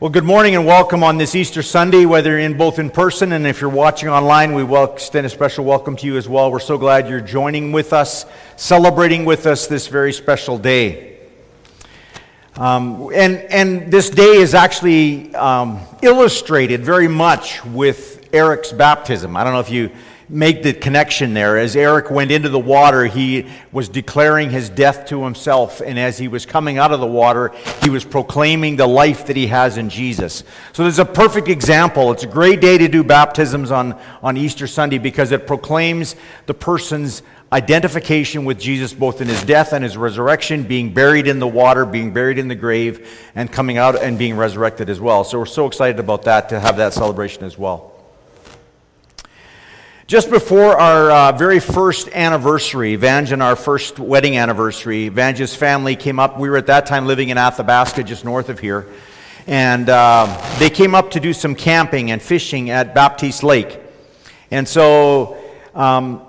Well, 0.00 0.10
good 0.10 0.24
morning 0.24 0.56
and 0.56 0.66
welcome 0.66 1.04
on 1.04 1.18
this 1.18 1.36
Easter 1.36 1.62
Sunday, 1.62 2.04
whether 2.04 2.30
you're 2.30 2.40
in 2.40 2.58
both 2.58 2.80
in 2.80 2.90
person 2.90 3.30
and 3.30 3.46
if 3.46 3.60
you're 3.60 3.70
watching 3.70 4.08
online, 4.08 4.52
we 4.52 4.64
extend 4.82 5.24
a 5.24 5.30
special 5.30 5.64
welcome 5.64 5.94
to 5.94 6.04
you 6.04 6.16
as 6.16 6.28
well. 6.28 6.50
We're 6.50 6.58
so 6.58 6.76
glad 6.76 7.08
you're 7.08 7.20
joining 7.20 7.70
with 7.70 7.92
us, 7.92 8.26
celebrating 8.56 9.24
with 9.24 9.46
us 9.46 9.68
this 9.68 9.86
very 9.86 10.12
special 10.12 10.58
day. 10.58 11.20
Um, 12.56 13.08
and, 13.14 13.36
and 13.36 13.92
this 13.92 14.10
day 14.10 14.38
is 14.38 14.52
actually 14.52 15.32
um, 15.36 15.78
illustrated 16.02 16.84
very 16.84 17.06
much 17.06 17.64
with 17.64 18.28
Eric's 18.32 18.72
baptism. 18.72 19.36
I 19.36 19.44
don't 19.44 19.52
know 19.52 19.60
if 19.60 19.70
you 19.70 19.92
make 20.34 20.64
the 20.64 20.72
connection 20.72 21.32
there. 21.32 21.56
As 21.56 21.76
Eric 21.76 22.10
went 22.10 22.32
into 22.32 22.48
the 22.48 22.58
water, 22.58 23.04
he 23.04 23.46
was 23.70 23.88
declaring 23.88 24.50
his 24.50 24.68
death 24.68 25.06
to 25.06 25.22
himself. 25.22 25.80
And 25.80 25.96
as 25.96 26.18
he 26.18 26.26
was 26.26 26.44
coming 26.44 26.76
out 26.76 26.90
of 26.90 26.98
the 26.98 27.06
water, 27.06 27.52
he 27.84 27.88
was 27.88 28.04
proclaiming 28.04 28.74
the 28.74 28.86
life 28.86 29.26
that 29.26 29.36
he 29.36 29.46
has 29.46 29.78
in 29.78 29.88
Jesus. 29.88 30.42
So 30.72 30.82
there's 30.82 30.98
a 30.98 31.04
perfect 31.04 31.46
example. 31.46 32.10
It's 32.10 32.24
a 32.24 32.28
great 32.28 32.60
day 32.60 32.76
to 32.78 32.88
do 32.88 33.04
baptisms 33.04 33.70
on, 33.70 33.96
on 34.24 34.36
Easter 34.36 34.66
Sunday 34.66 34.98
because 34.98 35.30
it 35.30 35.46
proclaims 35.46 36.16
the 36.46 36.54
person's 36.54 37.22
identification 37.52 38.44
with 38.44 38.58
Jesus 38.58 38.92
both 38.92 39.20
in 39.20 39.28
his 39.28 39.44
death 39.44 39.72
and 39.72 39.84
his 39.84 39.96
resurrection, 39.96 40.64
being 40.64 40.92
buried 40.92 41.28
in 41.28 41.38
the 41.38 41.46
water, 41.46 41.86
being 41.86 42.12
buried 42.12 42.38
in 42.38 42.48
the 42.48 42.56
grave, 42.56 43.30
and 43.36 43.52
coming 43.52 43.78
out 43.78 44.02
and 44.02 44.18
being 44.18 44.36
resurrected 44.36 44.90
as 44.90 44.98
well. 44.98 45.22
So 45.22 45.38
we're 45.38 45.46
so 45.46 45.68
excited 45.68 46.00
about 46.00 46.22
that 46.22 46.48
to 46.48 46.58
have 46.58 46.76
that 46.78 46.92
celebration 46.92 47.44
as 47.44 47.56
well. 47.56 47.93
Just 50.06 50.28
before 50.28 50.78
our 50.78 51.10
uh, 51.10 51.32
very 51.32 51.60
first 51.60 52.08
anniversary, 52.08 52.94
Vange 52.96 53.32
and 53.32 53.42
our 53.42 53.56
first 53.56 53.98
wedding 53.98 54.36
anniversary, 54.36 55.08
Vange's 55.08 55.56
family 55.56 55.96
came 55.96 56.20
up. 56.20 56.38
We 56.38 56.50
were 56.50 56.58
at 56.58 56.66
that 56.66 56.84
time 56.84 57.06
living 57.06 57.30
in 57.30 57.38
Athabasca, 57.38 58.04
just 58.04 58.22
north 58.22 58.50
of 58.50 58.58
here. 58.58 58.86
And 59.46 59.88
uh, 59.88 60.26
they 60.58 60.68
came 60.68 60.94
up 60.94 61.12
to 61.12 61.20
do 61.20 61.32
some 61.32 61.54
camping 61.54 62.10
and 62.10 62.20
fishing 62.20 62.68
at 62.68 62.94
Baptiste 62.94 63.42
Lake. 63.42 63.80
And 64.50 64.68
so, 64.68 65.38
um, 65.74 66.20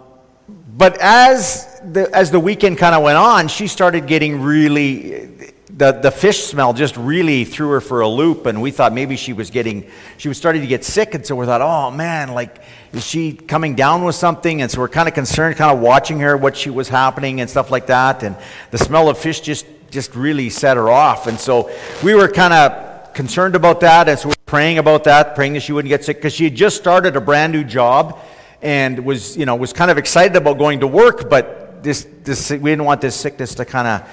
but 0.48 0.98
as 1.02 1.82
the, 1.84 2.10
as 2.16 2.32
the 2.32 2.40
weekend 2.40 2.78
kind 2.78 2.96
of 2.96 3.04
went 3.04 3.18
on, 3.18 3.50
she 3.50 3.68
started 3.68 4.08
getting 4.08 4.42
really, 4.42 5.54
the, 5.78 5.92
the 5.92 6.12
fish 6.12 6.46
smell 6.46 6.74
just 6.74 6.96
really 6.96 7.44
threw 7.44 7.70
her 7.72 7.82
for 7.82 8.00
a 8.00 8.08
loop. 8.08 8.46
And 8.46 8.62
we 8.62 8.72
thought 8.72 8.94
maybe 8.94 9.18
she 9.18 9.34
was 9.34 9.50
getting, 9.50 9.90
she 10.18 10.30
was 10.30 10.38
starting 10.38 10.62
to 10.62 10.68
get 10.68 10.86
sick. 10.86 11.14
And 11.14 11.26
so 11.26 11.36
we 11.36 11.46
thought, 11.46 11.62
oh 11.62 11.92
man, 11.92 12.34
like, 12.34 12.62
is 12.94 13.06
she 13.06 13.34
coming 13.34 13.76
down 13.76 14.06
with 14.06 14.16
something? 14.16 14.62
And 14.62 14.72
so 14.72 14.80
we're 14.80 14.88
kind 14.88 15.10
of 15.10 15.14
concerned, 15.14 15.58
kind 15.58 15.76
of 15.76 15.84
watching 15.84 16.20
her, 16.20 16.38
what 16.38 16.56
she 16.56 16.70
was 16.70 16.88
happening 16.88 17.42
and 17.42 17.50
stuff 17.50 17.72
like 17.72 17.88
that. 17.88 18.24
And 18.24 18.38
the 18.72 18.78
smell 18.78 19.10
of 19.10 19.18
fish 19.18 19.42
just, 19.42 19.66
just 19.90 20.16
really 20.16 20.50
set 20.50 20.78
her 20.78 20.90
off. 20.90 21.28
And 21.28 21.38
so 21.38 21.70
we 22.02 22.14
were 22.16 22.30
kind 22.30 22.54
of 22.54 23.14
concerned 23.14 23.56
about 23.56 23.82
that. 23.82 24.08
And 24.08 24.18
so 24.18 24.30
we 24.30 24.32
were 24.32 24.46
praying 24.46 24.78
about 24.78 25.04
that, 25.04 25.36
praying 25.36 25.54
that 25.54 25.62
she 25.64 25.74
wouldn't 25.74 25.90
get 25.90 26.06
sick 26.06 26.18
because 26.18 26.34
she 26.34 26.46
had 26.46 26.56
just 26.56 26.78
started 26.78 27.18
a 27.18 27.22
brand 27.22 27.52
new 27.52 27.66
job 27.66 28.20
and 28.62 29.06
was, 29.06 29.36
you 29.36 29.46
know, 29.46 29.58
was 29.58 29.74
kind 29.74 29.92
of 29.92 29.98
excited 29.98 30.38
about 30.38 30.58
going 30.58 30.80
to 30.80 30.88
work, 30.88 31.30
but 31.30 31.84
this, 31.84 32.08
this, 32.24 32.50
we 32.50 32.72
didn't 32.72 32.86
want 32.86 33.02
this 33.02 33.16
sickness 33.16 33.54
to 33.56 33.66
kind 33.66 33.88
of 33.88 34.10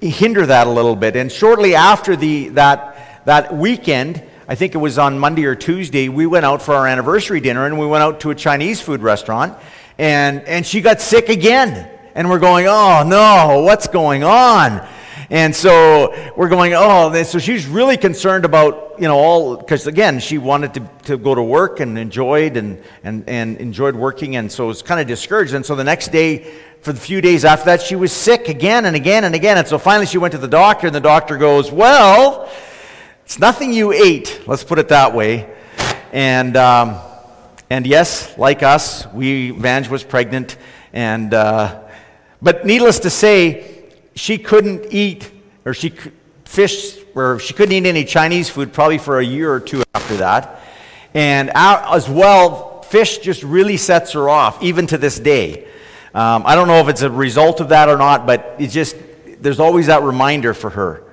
hinder 0.00 0.46
that 0.46 0.66
a 0.66 0.70
little 0.70 0.96
bit. 0.96 1.16
And 1.16 1.30
shortly 1.30 1.74
after 1.74 2.16
the, 2.16 2.48
that, 2.50 3.24
that 3.24 3.56
weekend, 3.56 4.22
I 4.48 4.54
think 4.54 4.74
it 4.74 4.78
was 4.78 4.98
on 4.98 5.18
Monday 5.18 5.44
or 5.44 5.54
Tuesday, 5.54 6.08
we 6.08 6.26
went 6.26 6.44
out 6.44 6.60
for 6.60 6.74
our 6.74 6.86
anniversary 6.86 7.40
dinner 7.40 7.66
and 7.66 7.78
we 7.78 7.86
went 7.86 8.02
out 8.02 8.20
to 8.20 8.30
a 8.30 8.34
Chinese 8.34 8.80
food 8.80 9.00
restaurant 9.00 9.56
and, 9.98 10.40
and 10.42 10.66
she 10.66 10.80
got 10.80 11.00
sick 11.00 11.28
again. 11.28 11.88
And 12.14 12.28
we're 12.28 12.40
going, 12.40 12.66
oh 12.66 13.04
no, 13.06 13.62
what's 13.64 13.86
going 13.86 14.24
on? 14.24 14.86
And 15.30 15.54
so 15.54 16.12
we're 16.36 16.48
going, 16.48 16.72
oh, 16.74 17.22
so 17.22 17.38
she's 17.38 17.64
really 17.64 17.96
concerned 17.96 18.44
about, 18.44 18.96
you 18.98 19.06
know, 19.06 19.16
all, 19.16 19.56
because 19.56 19.86
again, 19.86 20.18
she 20.18 20.38
wanted 20.38 20.74
to, 20.74 20.90
to 21.04 21.16
go 21.16 21.36
to 21.36 21.42
work 21.42 21.78
and 21.78 21.96
enjoyed 21.96 22.56
and, 22.56 22.82
and, 23.04 23.22
and 23.28 23.56
enjoyed 23.58 23.94
working. 23.94 24.34
And 24.34 24.50
so 24.50 24.66
was 24.66 24.82
kind 24.82 25.00
of 25.00 25.06
discouraged. 25.06 25.54
And 25.54 25.64
so 25.64 25.76
the 25.76 25.84
next 25.84 26.08
day, 26.08 26.52
for 26.82 26.92
the 26.92 27.00
few 27.00 27.20
days 27.20 27.44
after 27.44 27.66
that, 27.66 27.82
she 27.82 27.94
was 27.94 28.12
sick 28.12 28.48
again 28.48 28.86
and 28.86 28.96
again 28.96 29.24
and 29.24 29.34
again. 29.34 29.58
And 29.58 29.68
so 29.68 29.78
finally 29.78 30.06
she 30.06 30.18
went 30.18 30.32
to 30.32 30.38
the 30.38 30.48
doctor 30.48 30.86
and 30.86 30.96
the 30.96 31.00
doctor 31.00 31.36
goes, 31.36 31.70
well, 31.70 32.50
it's 33.24 33.38
nothing 33.38 33.72
you 33.72 33.92
ate, 33.92 34.40
let's 34.46 34.64
put 34.64 34.78
it 34.78 34.88
that 34.88 35.14
way. 35.14 35.48
And, 36.12 36.56
um, 36.56 36.98
and 37.68 37.86
yes, 37.86 38.36
like 38.38 38.62
us, 38.62 39.06
we, 39.12 39.50
Vange 39.50 39.88
was 39.88 40.02
pregnant. 40.02 40.56
And, 40.92 41.32
uh, 41.34 41.82
but 42.42 42.66
needless 42.66 42.98
to 43.00 43.10
say, 43.10 43.84
she 44.16 44.38
couldn't 44.38 44.86
eat, 44.90 45.30
or 45.64 45.74
she 45.74 45.90
fish, 46.44 46.96
or 47.14 47.38
she 47.38 47.54
couldn't 47.54 47.72
eat 47.72 47.86
any 47.86 48.04
Chinese 48.04 48.48
food 48.50 48.72
probably 48.72 48.98
for 48.98 49.20
a 49.20 49.24
year 49.24 49.52
or 49.52 49.60
two 49.60 49.84
after 49.94 50.16
that. 50.16 50.62
And 51.14 51.50
as 51.54 52.08
well, 52.08 52.82
fish 52.82 53.18
just 53.18 53.42
really 53.42 53.76
sets 53.76 54.12
her 54.12 54.28
off, 54.28 54.62
even 54.62 54.86
to 54.88 54.98
this 54.98 55.20
day. 55.20 55.68
Um, 56.14 56.42
I 56.44 56.54
don't 56.54 56.66
know 56.66 56.80
if 56.80 56.88
it's 56.88 57.02
a 57.02 57.10
result 57.10 57.60
of 57.60 57.68
that 57.68 57.88
or 57.88 57.96
not, 57.96 58.26
but 58.26 58.56
it 58.58 58.68
just, 58.68 58.96
there's 59.40 59.60
always 59.60 59.86
that 59.86 60.02
reminder 60.02 60.54
for 60.54 60.70
her. 60.70 61.04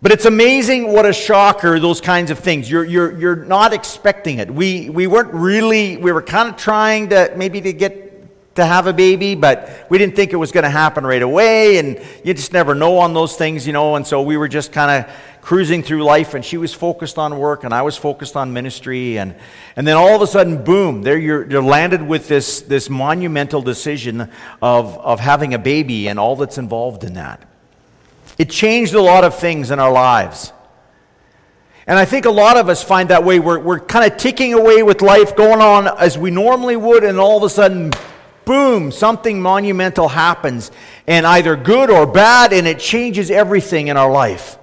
But 0.00 0.12
it's 0.12 0.26
amazing 0.26 0.92
what 0.92 1.06
a 1.06 1.12
shocker 1.12 1.80
those 1.80 2.00
kinds 2.00 2.30
of 2.30 2.38
things. 2.38 2.70
You're, 2.70 2.84
you're, 2.84 3.18
you're 3.18 3.36
not 3.36 3.72
expecting 3.72 4.38
it. 4.38 4.48
We, 4.48 4.88
we 4.90 5.08
weren't 5.08 5.34
really, 5.34 5.96
we 5.96 6.12
were 6.12 6.22
kind 6.22 6.48
of 6.48 6.56
trying 6.56 7.08
to 7.08 7.32
maybe 7.36 7.60
to 7.60 7.72
get 7.72 8.54
to 8.54 8.64
have 8.64 8.86
a 8.86 8.92
baby, 8.92 9.34
but 9.34 9.86
we 9.88 9.98
didn't 9.98 10.14
think 10.14 10.32
it 10.32 10.36
was 10.36 10.52
going 10.52 10.64
to 10.64 10.70
happen 10.70 11.04
right 11.04 11.22
away. 11.22 11.78
And 11.78 12.00
you 12.22 12.34
just 12.34 12.52
never 12.52 12.76
know 12.76 12.98
on 12.98 13.14
those 13.14 13.36
things, 13.36 13.66
you 13.66 13.72
know. 13.72 13.96
And 13.96 14.06
so 14.06 14.22
we 14.22 14.36
were 14.36 14.48
just 14.48 14.72
kind 14.72 15.04
of 15.04 15.12
cruising 15.48 15.82
through 15.82 16.04
life, 16.04 16.34
and 16.34 16.44
she 16.44 16.58
was 16.58 16.74
focused 16.74 17.16
on 17.16 17.38
work, 17.38 17.64
and 17.64 17.72
I 17.72 17.80
was 17.80 17.96
focused 17.96 18.36
on 18.36 18.52
ministry. 18.52 19.18
And, 19.18 19.34
and 19.76 19.86
then 19.86 19.96
all 19.96 20.14
of 20.14 20.20
a 20.20 20.26
sudden, 20.26 20.62
boom, 20.62 21.00
there 21.00 21.16
you're, 21.16 21.50
you're 21.50 21.62
landed 21.62 22.02
with 22.02 22.28
this, 22.28 22.60
this 22.60 22.90
monumental 22.90 23.62
decision 23.62 24.30
of, 24.60 24.98
of 24.98 25.20
having 25.20 25.54
a 25.54 25.58
baby 25.58 26.06
and 26.10 26.18
all 26.18 26.36
that's 26.36 26.58
involved 26.58 27.02
in 27.02 27.14
that. 27.14 27.48
It 28.36 28.50
changed 28.50 28.92
a 28.92 29.00
lot 29.00 29.24
of 29.24 29.38
things 29.38 29.70
in 29.70 29.78
our 29.78 29.90
lives. 29.90 30.52
And 31.86 31.98
I 31.98 32.04
think 32.04 32.26
a 32.26 32.30
lot 32.30 32.58
of 32.58 32.68
us 32.68 32.84
find 32.84 33.08
that 33.08 33.24
way. 33.24 33.40
We're, 33.40 33.58
we're 33.58 33.80
kind 33.80 34.12
of 34.12 34.18
ticking 34.18 34.52
away 34.52 34.82
with 34.82 35.00
life, 35.00 35.34
going 35.34 35.62
on 35.62 35.88
as 35.98 36.18
we 36.18 36.30
normally 36.30 36.76
would, 36.76 37.04
and 37.04 37.18
all 37.18 37.38
of 37.38 37.42
a 37.42 37.48
sudden, 37.48 37.92
boom, 38.44 38.92
something 38.92 39.40
monumental 39.40 40.08
happens, 40.08 40.70
and 41.06 41.26
either 41.26 41.56
good 41.56 41.88
or 41.88 42.06
bad, 42.06 42.52
and 42.52 42.66
it 42.66 42.78
changes 42.78 43.30
everything 43.30 43.88
in 43.88 43.96
our 43.96 44.12
life. 44.12 44.57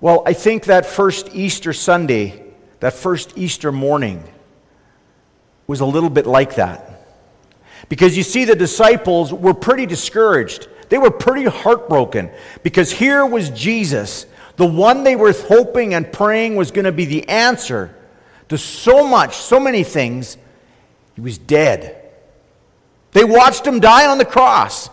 Well, 0.00 0.22
I 0.26 0.32
think 0.32 0.66
that 0.66 0.86
first 0.86 1.34
Easter 1.34 1.72
Sunday, 1.72 2.42
that 2.80 2.94
first 2.94 3.36
Easter 3.36 3.72
morning, 3.72 4.22
was 5.66 5.80
a 5.80 5.86
little 5.86 6.10
bit 6.10 6.26
like 6.26 6.54
that. 6.54 6.88
Because 7.88 8.16
you 8.16 8.22
see, 8.22 8.44
the 8.44 8.54
disciples 8.54 9.32
were 9.32 9.54
pretty 9.54 9.86
discouraged. 9.86 10.68
They 10.88 10.98
were 10.98 11.10
pretty 11.10 11.44
heartbroken 11.44 12.30
because 12.62 12.90
here 12.90 13.26
was 13.26 13.50
Jesus, 13.50 14.26
the 14.56 14.66
one 14.66 15.04
they 15.04 15.16
were 15.16 15.32
hoping 15.32 15.94
and 15.94 16.10
praying 16.10 16.56
was 16.56 16.70
going 16.70 16.86
to 16.86 16.92
be 16.92 17.04
the 17.04 17.28
answer 17.28 17.94
to 18.48 18.56
so 18.56 19.06
much, 19.06 19.36
so 19.36 19.60
many 19.60 19.84
things. 19.84 20.36
He 21.14 21.20
was 21.20 21.38
dead. 21.38 21.94
They 23.12 23.24
watched 23.24 23.66
him 23.66 23.80
die 23.80 24.06
on 24.06 24.18
the 24.18 24.24
cross. 24.24 24.88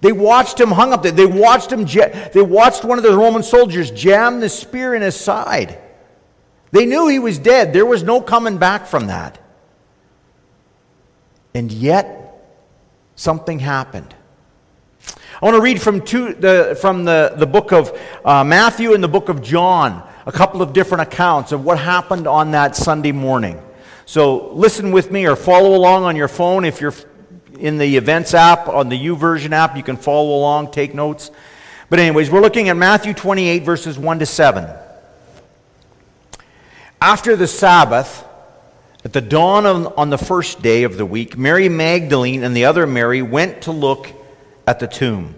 They 0.00 0.12
watched 0.12 0.60
him 0.60 0.70
hung 0.70 0.92
up 0.92 1.02
there. 1.02 1.12
They 1.12 1.26
watched 1.26 1.72
him. 1.72 1.84
They 1.86 2.42
watched 2.42 2.84
one 2.84 2.98
of 2.98 3.04
the 3.04 3.16
Roman 3.16 3.42
soldiers 3.42 3.90
jam 3.90 4.40
the 4.40 4.48
spear 4.48 4.94
in 4.94 5.02
his 5.02 5.16
side. 5.16 5.78
They 6.70 6.84
knew 6.84 7.08
he 7.08 7.18
was 7.18 7.38
dead. 7.38 7.72
There 7.72 7.86
was 7.86 8.02
no 8.02 8.20
coming 8.20 8.58
back 8.58 8.86
from 8.86 9.06
that. 9.06 9.38
And 11.54 11.72
yet, 11.72 12.44
something 13.14 13.58
happened. 13.58 14.14
I 15.40 15.44
want 15.44 15.56
to 15.56 15.62
read 15.62 15.80
from, 15.80 16.02
two, 16.02 16.34
the, 16.34 16.76
from 16.80 17.04
the, 17.04 17.34
the 17.36 17.46
book 17.46 17.72
of 17.72 17.98
uh, 18.24 18.44
Matthew 18.44 18.92
and 18.92 19.02
the 19.02 19.08
book 19.08 19.28
of 19.28 19.42
John, 19.42 20.06
a 20.26 20.32
couple 20.32 20.60
of 20.60 20.72
different 20.72 21.02
accounts 21.02 21.52
of 21.52 21.64
what 21.64 21.78
happened 21.78 22.26
on 22.26 22.50
that 22.50 22.76
Sunday 22.76 23.12
morning. 23.12 23.60
So 24.04 24.52
listen 24.52 24.92
with 24.92 25.10
me 25.10 25.26
or 25.26 25.36
follow 25.36 25.74
along 25.74 26.04
on 26.04 26.16
your 26.16 26.28
phone. 26.28 26.64
If 26.64 26.80
you're 26.80 26.94
in 27.58 27.78
the 27.78 27.96
events 27.96 28.34
app, 28.34 28.68
on 28.68 28.88
the 28.88 28.98
YouVersion 28.98 29.52
app, 29.52 29.76
you 29.76 29.82
can 29.82 29.96
follow 29.96 30.36
along, 30.36 30.70
take 30.70 30.94
notes. 30.94 31.30
But, 31.88 31.98
anyways, 31.98 32.30
we're 32.30 32.40
looking 32.40 32.68
at 32.68 32.76
Matthew 32.76 33.14
28, 33.14 33.62
verses 33.62 33.98
1 33.98 34.18
to 34.18 34.26
7. 34.26 34.68
After 37.00 37.36
the 37.36 37.46
Sabbath, 37.46 38.24
at 39.04 39.12
the 39.12 39.20
dawn 39.20 39.66
of, 39.66 39.98
on 39.98 40.10
the 40.10 40.18
first 40.18 40.62
day 40.62 40.82
of 40.82 40.96
the 40.96 41.06
week, 41.06 41.38
Mary 41.38 41.68
Magdalene 41.68 42.42
and 42.42 42.56
the 42.56 42.64
other 42.64 42.86
Mary 42.86 43.22
went 43.22 43.62
to 43.62 43.72
look 43.72 44.08
at 44.66 44.80
the 44.80 44.88
tomb. 44.88 45.34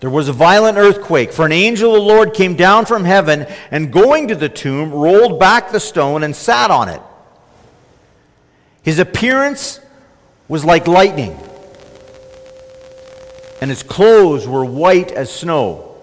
There 0.00 0.10
was 0.10 0.28
a 0.28 0.34
violent 0.34 0.76
earthquake, 0.76 1.32
for 1.32 1.46
an 1.46 1.52
angel 1.52 1.94
of 1.94 2.02
the 2.02 2.06
Lord 2.06 2.34
came 2.34 2.56
down 2.56 2.84
from 2.84 3.04
heaven 3.04 3.46
and, 3.70 3.90
going 3.90 4.28
to 4.28 4.34
the 4.34 4.50
tomb, 4.50 4.92
rolled 4.92 5.40
back 5.40 5.70
the 5.70 5.80
stone 5.80 6.22
and 6.22 6.36
sat 6.36 6.70
on 6.70 6.90
it. 6.90 7.00
His 8.82 8.98
appearance 8.98 9.80
was 10.48 10.64
like 10.64 10.86
lightning, 10.86 11.38
and 13.60 13.70
his 13.70 13.82
clothes 13.82 14.46
were 14.46 14.64
white 14.64 15.10
as 15.10 15.32
snow. 15.32 15.96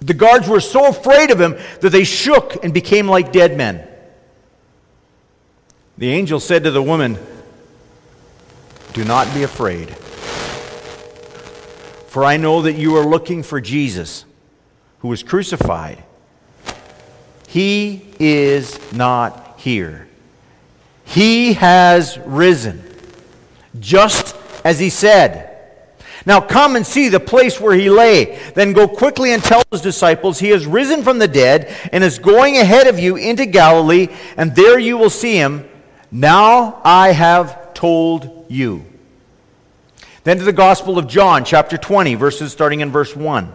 The 0.00 0.14
guards 0.14 0.48
were 0.48 0.60
so 0.60 0.88
afraid 0.88 1.30
of 1.30 1.40
him 1.40 1.56
that 1.80 1.90
they 1.90 2.04
shook 2.04 2.62
and 2.62 2.74
became 2.74 3.08
like 3.08 3.32
dead 3.32 3.56
men. 3.56 3.88
The 5.96 6.10
angel 6.10 6.40
said 6.40 6.64
to 6.64 6.70
the 6.70 6.82
woman, 6.82 7.18
Do 8.92 9.04
not 9.04 9.32
be 9.32 9.42
afraid, 9.44 9.90
for 12.08 12.24
I 12.24 12.36
know 12.36 12.62
that 12.62 12.74
you 12.74 12.96
are 12.96 13.06
looking 13.06 13.42
for 13.42 13.60
Jesus, 13.60 14.24
who 14.98 15.08
was 15.08 15.22
crucified. 15.22 16.02
He 17.48 18.06
is 18.18 18.78
not 18.92 19.54
here. 19.58 20.08
He 21.04 21.54
has 21.54 22.18
risen, 22.18 22.82
just 23.78 24.36
as 24.64 24.78
he 24.78 24.90
said. 24.90 25.50
Now 26.26 26.40
come 26.40 26.74
and 26.74 26.86
see 26.86 27.08
the 27.08 27.20
place 27.20 27.60
where 27.60 27.74
he 27.74 27.90
lay. 27.90 28.38
Then 28.54 28.72
go 28.72 28.88
quickly 28.88 29.32
and 29.32 29.42
tell 29.42 29.62
his 29.70 29.82
disciples, 29.82 30.38
He 30.38 30.48
has 30.50 30.66
risen 30.66 31.02
from 31.02 31.18
the 31.18 31.28
dead 31.28 31.74
and 31.92 32.02
is 32.02 32.18
going 32.18 32.56
ahead 32.56 32.86
of 32.86 32.98
you 32.98 33.16
into 33.16 33.46
Galilee, 33.46 34.08
and 34.36 34.56
there 34.56 34.78
you 34.78 34.96
will 34.96 35.10
see 35.10 35.34
him. 35.36 35.68
Now 36.10 36.80
I 36.84 37.12
have 37.12 37.74
told 37.74 38.46
you. 38.48 38.84
Then 40.22 40.38
to 40.38 40.44
the 40.44 40.52
Gospel 40.52 40.98
of 40.98 41.06
John, 41.06 41.44
chapter 41.44 41.76
20, 41.76 42.14
verses 42.14 42.52
starting 42.52 42.80
in 42.80 42.90
verse 42.90 43.14
1. 43.14 43.52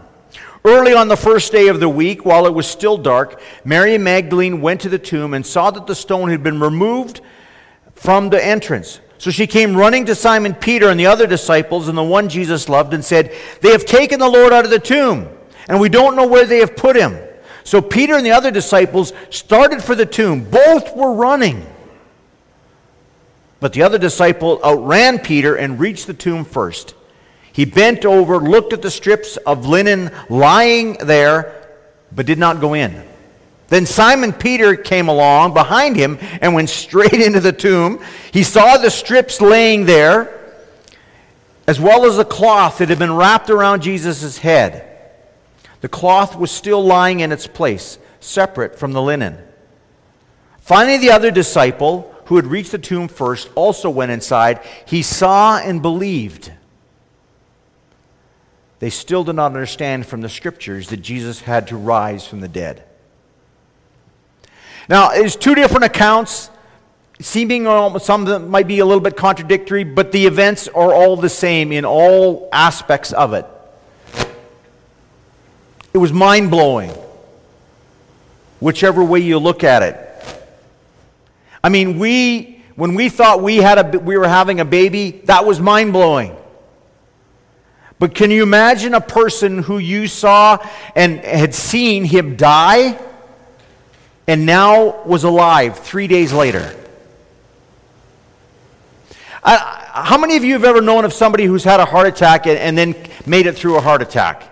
Early 0.63 0.93
on 0.93 1.07
the 1.07 1.17
first 1.17 1.51
day 1.51 1.69
of 1.69 1.79
the 1.79 1.89
week, 1.89 2.25
while 2.25 2.45
it 2.45 2.53
was 2.53 2.67
still 2.67 2.97
dark, 2.97 3.41
Mary 3.63 3.97
Magdalene 3.97 4.61
went 4.61 4.81
to 4.81 4.89
the 4.89 4.99
tomb 4.99 5.33
and 5.33 5.43
saw 5.43 5.71
that 5.71 5.87
the 5.87 5.95
stone 5.95 6.29
had 6.29 6.43
been 6.43 6.59
removed 6.59 7.21
from 7.99 8.29
the 8.29 8.43
entrance. 8.43 9.01
So 9.17 9.29
she 9.29 9.45
came 9.45 9.75
running 9.75 10.05
to 10.05 10.15
Simon 10.15 10.53
Peter 10.53 10.89
and 10.89 10.97
the 10.97 11.07
other 11.07 11.27
disciples 11.27 11.89
and 11.89 11.97
the 11.97 12.03
one 12.03 12.29
Jesus 12.29 12.69
loved 12.69 12.93
and 12.93 13.03
said, 13.03 13.35
They 13.59 13.71
have 13.71 13.85
taken 13.85 14.19
the 14.19 14.29
Lord 14.29 14.53
out 14.53 14.63
of 14.63 14.71
the 14.71 14.79
tomb, 14.79 15.27
and 15.67 15.81
we 15.81 15.89
don't 15.89 16.15
know 16.15 16.25
where 16.25 16.45
they 16.45 16.59
have 16.59 16.77
put 16.77 16.95
him. 16.95 17.17
So 17.65 17.81
Peter 17.81 18.15
and 18.15 18.25
the 18.25 18.31
other 18.31 18.51
disciples 18.51 19.11
started 19.29 19.83
for 19.83 19.95
the 19.95 20.05
tomb. 20.05 20.49
Both 20.49 20.95
were 20.95 21.13
running. 21.13 21.67
But 23.59 23.73
the 23.73 23.83
other 23.83 23.97
disciple 23.97 24.61
outran 24.63 25.19
Peter 25.19 25.55
and 25.55 25.77
reached 25.77 26.07
the 26.07 26.13
tomb 26.13 26.45
first. 26.45 26.95
He 27.51 27.65
bent 27.65 28.05
over, 28.05 28.37
looked 28.37 28.71
at 28.71 28.81
the 28.81 28.89
strips 28.89 29.35
of 29.35 29.65
linen 29.65 30.11
lying 30.29 30.93
there, 30.93 31.67
but 32.13 32.25
did 32.25 32.39
not 32.39 32.61
go 32.61 32.73
in. 32.73 33.03
Then 33.69 33.85
Simon 33.85 34.33
Peter 34.33 34.75
came 34.75 35.07
along 35.07 35.53
behind 35.53 35.95
him 35.95 36.17
and 36.41 36.53
went 36.53 36.69
straight 36.69 37.13
into 37.21 37.39
the 37.39 37.53
tomb. 37.53 38.03
He 38.31 38.43
saw 38.43 38.77
the 38.77 38.89
strips 38.89 39.39
laying 39.39 39.85
there, 39.85 40.35
as 41.67 41.79
well 41.79 42.05
as 42.05 42.17
the 42.17 42.25
cloth 42.25 42.79
that 42.79 42.89
had 42.89 42.99
been 42.99 43.15
wrapped 43.15 43.49
around 43.49 43.81
Jesus' 43.81 44.39
head. 44.39 44.85
The 45.81 45.89
cloth 45.89 46.35
was 46.35 46.51
still 46.51 46.83
lying 46.83 47.19
in 47.19 47.31
its 47.31 47.47
place, 47.47 47.99
separate 48.19 48.77
from 48.77 48.91
the 48.91 49.01
linen. 49.01 49.37
Finally, 50.57 50.97
the 50.97 51.11
other 51.11 51.31
disciple, 51.31 52.13
who 52.25 52.35
had 52.35 52.47
reached 52.47 52.71
the 52.71 52.79
tomb 52.79 53.07
first, 53.07 53.49
also 53.55 53.89
went 53.89 54.11
inside. 54.11 54.61
He 54.85 55.03
saw 55.03 55.59
and 55.59 55.81
believed. 55.81 56.51
They 58.79 58.89
still 58.89 59.23
did 59.23 59.35
not 59.35 59.47
understand 59.47 60.05
from 60.05 60.21
the 60.21 60.29
scriptures 60.29 60.89
that 60.89 60.97
Jesus 60.97 61.41
had 61.41 61.67
to 61.67 61.77
rise 61.77 62.27
from 62.27 62.39
the 62.39 62.47
dead. 62.47 62.83
Now, 64.89 65.09
there's 65.09 65.35
two 65.35 65.53
different 65.53 65.83
accounts, 65.83 66.49
seeming 67.21 67.67
uh, 67.67 67.99
some 67.99 68.21
of 68.23 68.27
them 68.27 68.49
might 68.49 68.67
be 68.67 68.79
a 68.79 68.85
little 68.85 69.03
bit 69.03 69.15
contradictory, 69.15 69.83
but 69.83 70.11
the 70.11 70.25
events 70.25 70.67
are 70.67 70.91
all 70.91 71.15
the 71.15 71.29
same 71.29 71.71
in 71.71 71.85
all 71.85 72.49
aspects 72.51 73.13
of 73.13 73.33
it. 73.33 73.45
It 75.93 75.99
was 75.99 76.11
mind 76.11 76.49
blowing, 76.49 76.89
whichever 78.59 79.03
way 79.03 79.19
you 79.19 79.37
look 79.37 79.63
at 79.63 79.83
it. 79.83 80.05
I 81.63 81.69
mean, 81.69 81.99
we, 81.99 82.63
when 82.75 82.95
we 82.95 83.09
thought 83.09 83.43
we, 83.43 83.57
had 83.57 83.95
a, 83.95 83.99
we 83.99 84.17
were 84.17 84.27
having 84.27 84.59
a 84.59 84.65
baby, 84.65 85.21
that 85.25 85.45
was 85.45 85.59
mind 85.59 85.93
blowing. 85.93 86.35
But 87.99 88.15
can 88.15 88.31
you 88.31 88.41
imagine 88.41 88.95
a 88.95 89.01
person 89.01 89.61
who 89.61 89.77
you 89.77 90.07
saw 90.07 90.57
and 90.95 91.19
had 91.19 91.53
seen 91.53 92.05
him 92.05 92.35
die? 92.35 92.97
And 94.29 94.45
now 94.45 95.01
was 95.05 95.23
alive 95.23 95.79
three 95.79 96.05
days 96.05 96.31
later. 96.31 96.75
how 99.43 100.19
many 100.19 100.37
of 100.37 100.43
you 100.43 100.53
have 100.53 100.63
ever 100.63 100.81
known 100.81 101.03
of 101.03 101.13
somebody 101.13 101.45
who's 101.45 101.63
had 101.63 101.79
a 101.79 101.85
heart 101.85 102.05
attack 102.05 102.45
and, 102.45 102.59
and 102.59 102.77
then 102.77 102.95
made 103.25 103.47
it 103.47 103.55
through 103.55 103.75
a 103.75 103.81
heart 103.81 104.03
attack? 104.03 104.47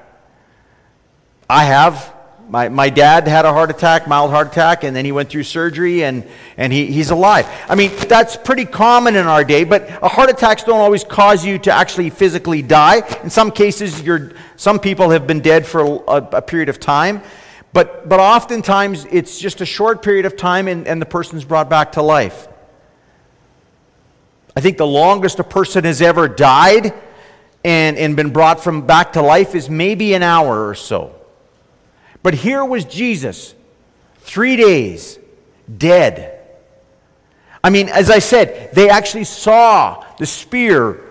I 1.47 1.65
have. 1.65 2.12
My, 2.50 2.69
my 2.69 2.89
dad 2.89 3.27
had 3.27 3.45
a 3.45 3.53
heart 3.53 3.69
attack, 3.69 4.07
mild 4.07 4.31
heart 4.31 4.47
attack, 4.47 4.83
and 4.83 4.95
then 4.95 5.06
he 5.06 5.12
went 5.12 5.29
through 5.29 5.44
surgery 5.44 6.03
and, 6.03 6.27
and 6.56 6.73
he, 6.73 6.88
he's 6.88 7.12
alive. 7.12 7.45
I 7.69 7.75
mean, 7.75 7.91
that's 8.07 8.35
pretty 8.35 8.65
common 8.65 9.15
in 9.15 9.27
our 9.27 9.44
day, 9.44 9.63
but 9.63 9.88
a 10.01 10.07
heart 10.07 10.31
attacks 10.31 10.63
don't 10.63 10.80
always 10.80 11.03
cause 11.03 11.45
you 11.45 11.59
to 11.59 11.71
actually 11.71 12.09
physically 12.09 12.63
die. 12.63 13.03
In 13.21 13.30
some 13.30 13.51
cases, 13.51 14.01
you're, 14.01 14.31
some 14.56 14.80
people 14.80 15.12
have 15.12 15.27
been 15.27 15.41
dead 15.41 15.68
for 15.68 15.81
a, 16.07 16.15
a 16.38 16.41
period 16.41 16.69
of 16.69 16.80
time. 16.80 17.21
But, 17.73 18.07
but 18.09 18.19
oftentimes 18.19 19.05
it's 19.11 19.39
just 19.39 19.61
a 19.61 19.65
short 19.65 20.01
period 20.01 20.25
of 20.25 20.35
time 20.35 20.67
and, 20.67 20.87
and 20.87 21.01
the 21.01 21.05
person's 21.05 21.45
brought 21.45 21.69
back 21.69 21.93
to 21.93 22.01
life. 22.01 22.47
I 24.55 24.61
think 24.61 24.77
the 24.77 24.87
longest 24.87 25.39
a 25.39 25.43
person 25.43 25.83
has 25.83 26.01
ever 26.01 26.27
died 26.27 26.93
and, 27.63 27.97
and 27.97 28.15
been 28.15 28.31
brought 28.31 28.63
from 28.63 28.87
back 28.87 29.13
to 29.13 29.21
life 29.21 29.53
is 29.53 29.69
maybe 29.69 30.13
an 30.13 30.23
hour 30.23 30.67
or 30.67 30.73
so. 30.73 31.13
But 32.23 32.33
here 32.33 32.65
was 32.65 32.85
Jesus, 32.85 33.53
three 34.19 34.55
days, 34.55 35.19
dead. 35.77 36.39
I 37.63 37.69
mean, 37.69 37.89
as 37.89 38.09
I 38.09 38.19
said, 38.19 38.73
they 38.73 38.89
actually 38.89 39.25
saw 39.25 40.05
the 40.17 40.25
spear 40.25 41.03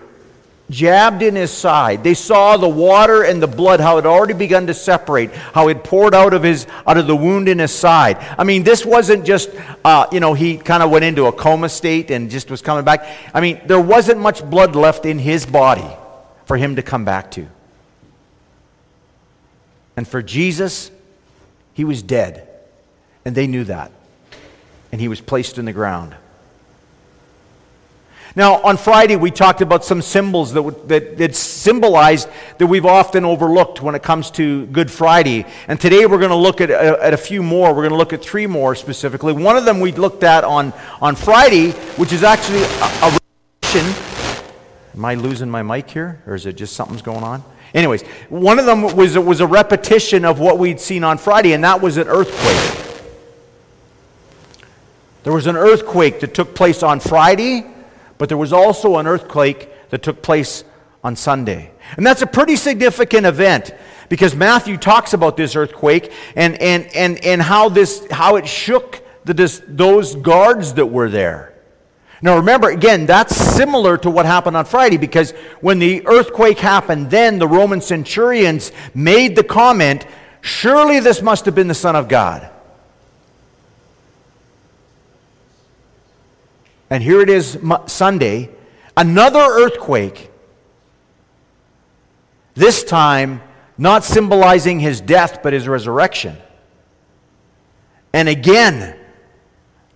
jabbed 0.71 1.23
in 1.23 1.37
his 1.37 1.51
side. 1.51 2.03
They 2.03 2.15
saw 2.15 2.57
the 2.57 2.69
water 2.69 3.23
and 3.23 3.43
the 3.43 3.47
blood, 3.47 3.81
how 3.81 3.99
it 3.99 4.07
already 4.07 4.35
begun 4.35 4.67
to 4.67 4.75
separate, 4.75 5.33
how 5.33 5.69
it 5.69 5.85
poured 5.85 6.15
out 6.15 6.35
of 6.35 6.43
his 6.43 6.67
out 6.87 6.97
of 6.97 7.07
the 7.07 7.17
wound 7.17 7.49
in 7.49 7.59
his 7.59 7.73
side. 7.73 8.19
I 8.39 8.45
mean, 8.45 8.65
this 8.65 8.85
wasn't 8.85 9.25
just 9.25 9.51
uh, 9.85 10.07
you 10.13 10.21
know 10.21 10.35
he 10.35 10.57
kind 10.57 10.83
of 10.83 10.91
went 10.91 11.05
into 11.05 11.27
a 11.27 11.33
coma 11.33 11.69
state 11.69 12.11
and 12.11 12.31
just 12.31 12.51
was 12.51 12.63
coming 12.63 12.85
back. 12.85 13.07
I 13.33 13.41
mean, 13.41 13.61
there 13.67 13.81
wasn't 13.81 14.21
much 14.21 14.45
blood 14.49 14.75
left 14.75 15.07
in 15.07 15.19
his 15.19 15.47
body 15.47 15.89
for 16.47 16.57
him 16.57 16.77
to 16.77 16.83
come 16.83 17.05
back 17.05 17.31
to. 17.33 17.47
And 19.97 20.07
for 20.07 20.23
Jesus, 20.23 20.91
he 21.73 21.85
was 21.85 22.03
dead, 22.03 22.49
and 23.25 23.35
they 23.35 23.47
knew 23.47 23.65
that, 23.65 23.93
and 24.93 25.01
he 25.01 25.09
was 25.09 25.21
placed 25.21 25.59
in 25.59 25.65
the 25.65 25.73
ground. 25.73 26.15
Now, 28.37 28.61
on 28.61 28.77
Friday, 28.77 29.17
we 29.17 29.31
talked 29.31 29.63
about 29.63 29.83
some 29.83 30.03
symbols 30.03 30.53
that, 30.53 30.89
that, 30.89 31.17
that 31.17 31.35
symbolized 31.35 32.29
that 32.59 32.67
we've 32.67 32.85
often 32.85 33.25
overlooked 33.25 33.81
when 33.81 33.95
it 33.95 34.03
comes 34.03 34.31
to 34.33 34.67
Good 34.67 34.91
Friday. 34.91 35.47
And 35.69 35.81
today 35.81 36.05
we're 36.05 36.19
going 36.19 36.29
to 36.29 36.37
look 36.37 36.61
at 36.61 36.71
a, 36.71 37.03
at 37.03 37.15
a 37.15 37.17
few 37.17 37.43
more. 37.43 37.71
We're 37.71 37.89
going 37.89 37.93
to 37.93 37.97
look 37.97 38.13
at 38.13 38.23
three 38.23 38.47
more 38.47 38.75
specifically. 38.75 39.33
One 39.33 39.57
of 39.57 39.65
them 39.65 39.81
we 39.81 39.91
looked 39.93 40.23
at 40.23 40.45
on, 40.45 40.75
on 41.01 41.17
Friday, 41.17 41.71
which 41.97 42.13
is 42.13 42.23
actually 42.23 42.63
a, 42.63 43.07
a 43.07 43.19
repetition. 43.63 44.05
Am 44.95 45.05
I 45.07 45.15
losing 45.15 45.49
my 45.49 45.63
mic 45.63 45.89
here? 45.89 46.23
Or 46.27 46.35
is 46.35 46.45
it 46.45 46.59
just 46.59 46.77
something's 46.77 47.01
going 47.01 47.25
on? 47.25 47.43
Anyways, 47.73 48.03
one 48.29 48.59
of 48.59 48.67
them 48.67 48.83
was, 48.83 49.17
was 49.17 49.41
a 49.41 49.47
repetition 49.47 50.27
of 50.27 50.41
what 50.41 50.59
we'd 50.59 50.79
seen 50.79 51.05
on 51.05 51.17
Friday, 51.17 51.55
and 51.55 51.65
that 51.65 51.81
was 51.81 51.97
an 51.97 52.07
earthquake. 52.07 53.03
There 55.23 55.33
was 55.33 55.47
an 55.47 55.57
earthquake 55.57 56.21
that 56.21 56.35
took 56.35 56.55
place 56.55 56.83
on 56.83 57.01
Friday 57.01 57.73
but 58.19 58.29
there 58.29 58.39
was 58.39 58.53
also 58.53 58.97
an 58.97 59.07
earthquake 59.07 59.91
that 59.91 60.03
took 60.03 60.23
place 60.23 60.65
on 61.05 61.17
Sunday. 61.17 61.71
And 61.97 62.05
that's 62.05 62.23
a 62.23 62.27
pretty 62.27 62.57
significant 62.57 63.27
event 63.27 63.75
because 64.09 64.35
Matthew 64.35 64.77
talks 64.77 65.13
about 65.13 65.37
this 65.37 65.57
earthquake 65.57 66.13
and, 66.35 66.61
and, 66.61 66.87
and, 66.95 67.25
and 67.25 67.43
how, 67.43 67.69
this, 67.69 68.07
how 68.11 68.37
it 68.37 68.47
shook 68.47 69.03
the, 69.25 69.63
those 69.69 70.15
guards 70.17 70.75
that 70.75 70.87
were 70.87 71.09
there. 71.09 71.55
Now 72.23 72.37
remember, 72.37 72.71
again, 72.71 73.07
that's 73.07 73.37
similar 73.37 73.99
to 73.99 74.11
what 74.11 74.25
happened 74.25 74.57
on 74.57 74.65
Friday 74.65 74.97
because 74.97 75.33
when 75.61 75.79
the 75.79 76.07
earthquake 76.07 76.59
happened, 76.59 77.11
then 77.11 77.39
the 77.39 77.47
Roman 77.47 77.81
centurions 77.81 78.73
made 78.95 79.37
the 79.37 79.45
comment 79.45 80.07
surely 80.41 81.01
this 81.01 81.21
must 81.21 81.45
have 81.45 81.55
been 81.55 81.69
the 81.69 81.75
Son 81.75 81.95
of 81.95 82.09
God. 82.09 82.51
And 86.91 87.03
here 87.03 87.21
it 87.21 87.29
is 87.29 87.59
Sunday, 87.87 88.51
another 88.97 89.41
earthquake. 89.41 90.31
This 92.55 92.85
time, 92.85 93.43
not 93.77 94.05
symbolizing 94.05 94.81
his 94.81 95.01
death, 95.01 95.41
but 95.43 95.53
his 95.53 95.69
resurrection. 95.69 96.37
And 98.13 98.29
again, 98.29 98.97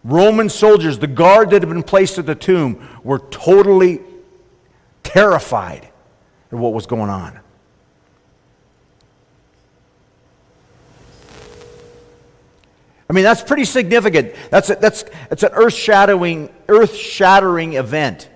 Roman 0.05 0.49
soldiers, 0.49 0.99
the 0.99 1.07
guard 1.07 1.51
that 1.51 1.63
had 1.63 1.69
been 1.69 1.83
placed 1.83 2.19
at 2.19 2.27
the 2.27 2.35
tomb, 2.35 2.87
were 3.03 3.19
totally 3.31 4.01
terrified 5.03 5.89
at 6.53 6.59
what 6.59 6.73
was 6.73 6.87
going 6.87 7.11
on. 7.11 7.41
I 13.11 13.13
mean, 13.13 13.25
that's 13.25 13.43
pretty 13.43 13.65
significant. 13.65 14.37
That's, 14.51 14.71
a, 14.71 14.77
that's, 14.77 15.05
that's 15.29 15.43
an 15.43 15.51
earth 15.55 15.75
shattering, 15.75 16.49
earth 16.69 16.95
shattering 16.95 17.73
event. 17.73 18.29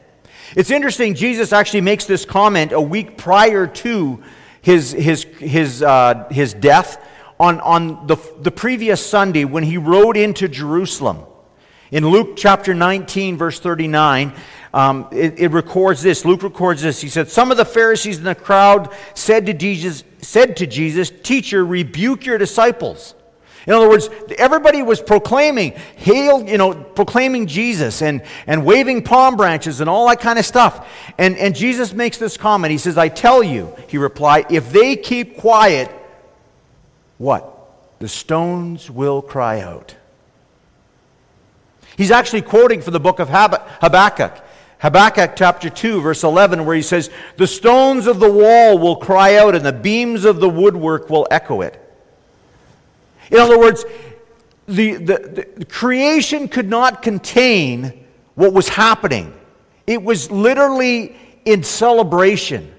It's 0.56 0.72
interesting, 0.72 1.14
Jesus 1.14 1.52
actually 1.52 1.82
makes 1.82 2.06
this 2.06 2.24
comment 2.24 2.72
a 2.72 2.80
week 2.80 3.16
prior 3.16 3.68
to 3.68 4.20
his, 4.62 4.90
his, 4.90 5.22
his, 5.38 5.80
uh, 5.80 6.26
his 6.28 6.54
death 6.54 7.00
on, 7.38 7.60
on 7.60 8.08
the, 8.08 8.16
the 8.40 8.50
previous 8.50 9.04
Sunday 9.04 9.44
when 9.44 9.62
he 9.62 9.78
rode 9.78 10.16
into 10.16 10.48
Jerusalem. 10.48 11.20
In 11.92 12.08
Luke 12.08 12.36
chapter 12.36 12.74
19, 12.74 13.36
verse 13.36 13.60
39, 13.60 14.32
um, 14.72 15.06
it, 15.12 15.38
it, 15.38 15.52
records 15.52 16.02
this. 16.02 16.24
Luke 16.24 16.42
records 16.42 16.82
this. 16.82 17.00
He 17.00 17.08
said, 17.08 17.28
Some 17.28 17.52
of 17.52 17.56
the 17.56 17.64
Pharisees 17.64 18.18
in 18.18 18.24
the 18.24 18.34
crowd 18.34 18.92
said 19.14 19.46
to 19.46 19.54
Jesus, 19.54 20.02
said 20.20 20.56
to 20.56 20.66
Jesus 20.66 21.12
Teacher, 21.22 21.64
rebuke 21.64 22.26
your 22.26 22.38
disciples. 22.38 23.14
In 23.66 23.72
other 23.72 23.88
words, 23.88 24.10
everybody 24.36 24.82
was 24.82 25.00
proclaiming, 25.00 25.72
hail, 25.96 26.46
you 26.46 26.58
know, 26.58 26.74
proclaiming 26.74 27.46
Jesus 27.46 28.02
and, 28.02 28.22
and 28.46 28.64
waving 28.64 29.04
palm 29.04 29.36
branches 29.36 29.80
and 29.80 29.88
all 29.88 30.08
that 30.08 30.20
kind 30.20 30.38
of 30.38 30.44
stuff. 30.44 30.86
And, 31.16 31.36
and 31.38 31.54
Jesus 31.54 31.92
makes 31.94 32.18
this 32.18 32.36
comment. 32.36 32.72
He 32.72 32.78
says, 32.78 32.98
I 32.98 33.08
tell 33.08 33.42
you, 33.42 33.74
he 33.88 33.96
replied, 33.96 34.46
if 34.50 34.70
they 34.70 34.96
keep 34.96 35.38
quiet, 35.38 35.90
what? 37.16 37.50
The 38.00 38.08
stones 38.08 38.90
will 38.90 39.22
cry 39.22 39.60
out. 39.60 39.94
He's 41.96 42.10
actually 42.10 42.42
quoting 42.42 42.82
from 42.82 42.92
the 42.92 43.00
book 43.00 43.18
of 43.18 43.28
Habakkuk. 43.30 44.42
Habakkuk 44.80 45.36
chapter 45.36 45.70
2, 45.70 46.02
verse 46.02 46.24
11, 46.24 46.66
where 46.66 46.76
he 46.76 46.82
says, 46.82 47.08
The 47.38 47.46
stones 47.46 48.06
of 48.06 48.20
the 48.20 48.30
wall 48.30 48.78
will 48.78 48.96
cry 48.96 49.36
out, 49.36 49.54
and 49.54 49.64
the 49.64 49.72
beams 49.72 50.26
of 50.26 50.40
the 50.40 50.50
woodwork 50.50 51.08
will 51.08 51.26
echo 51.30 51.62
it. 51.62 51.80
In 53.34 53.40
other 53.40 53.58
words, 53.58 53.84
the, 54.66 54.94
the, 54.94 55.46
the, 55.56 55.64
creation 55.64 56.46
could 56.46 56.68
not 56.68 57.02
contain 57.02 58.06
what 58.36 58.52
was 58.52 58.68
happening. 58.68 59.34
It 59.88 60.00
was 60.00 60.30
literally 60.30 61.16
in 61.44 61.64
celebration. 61.64 62.72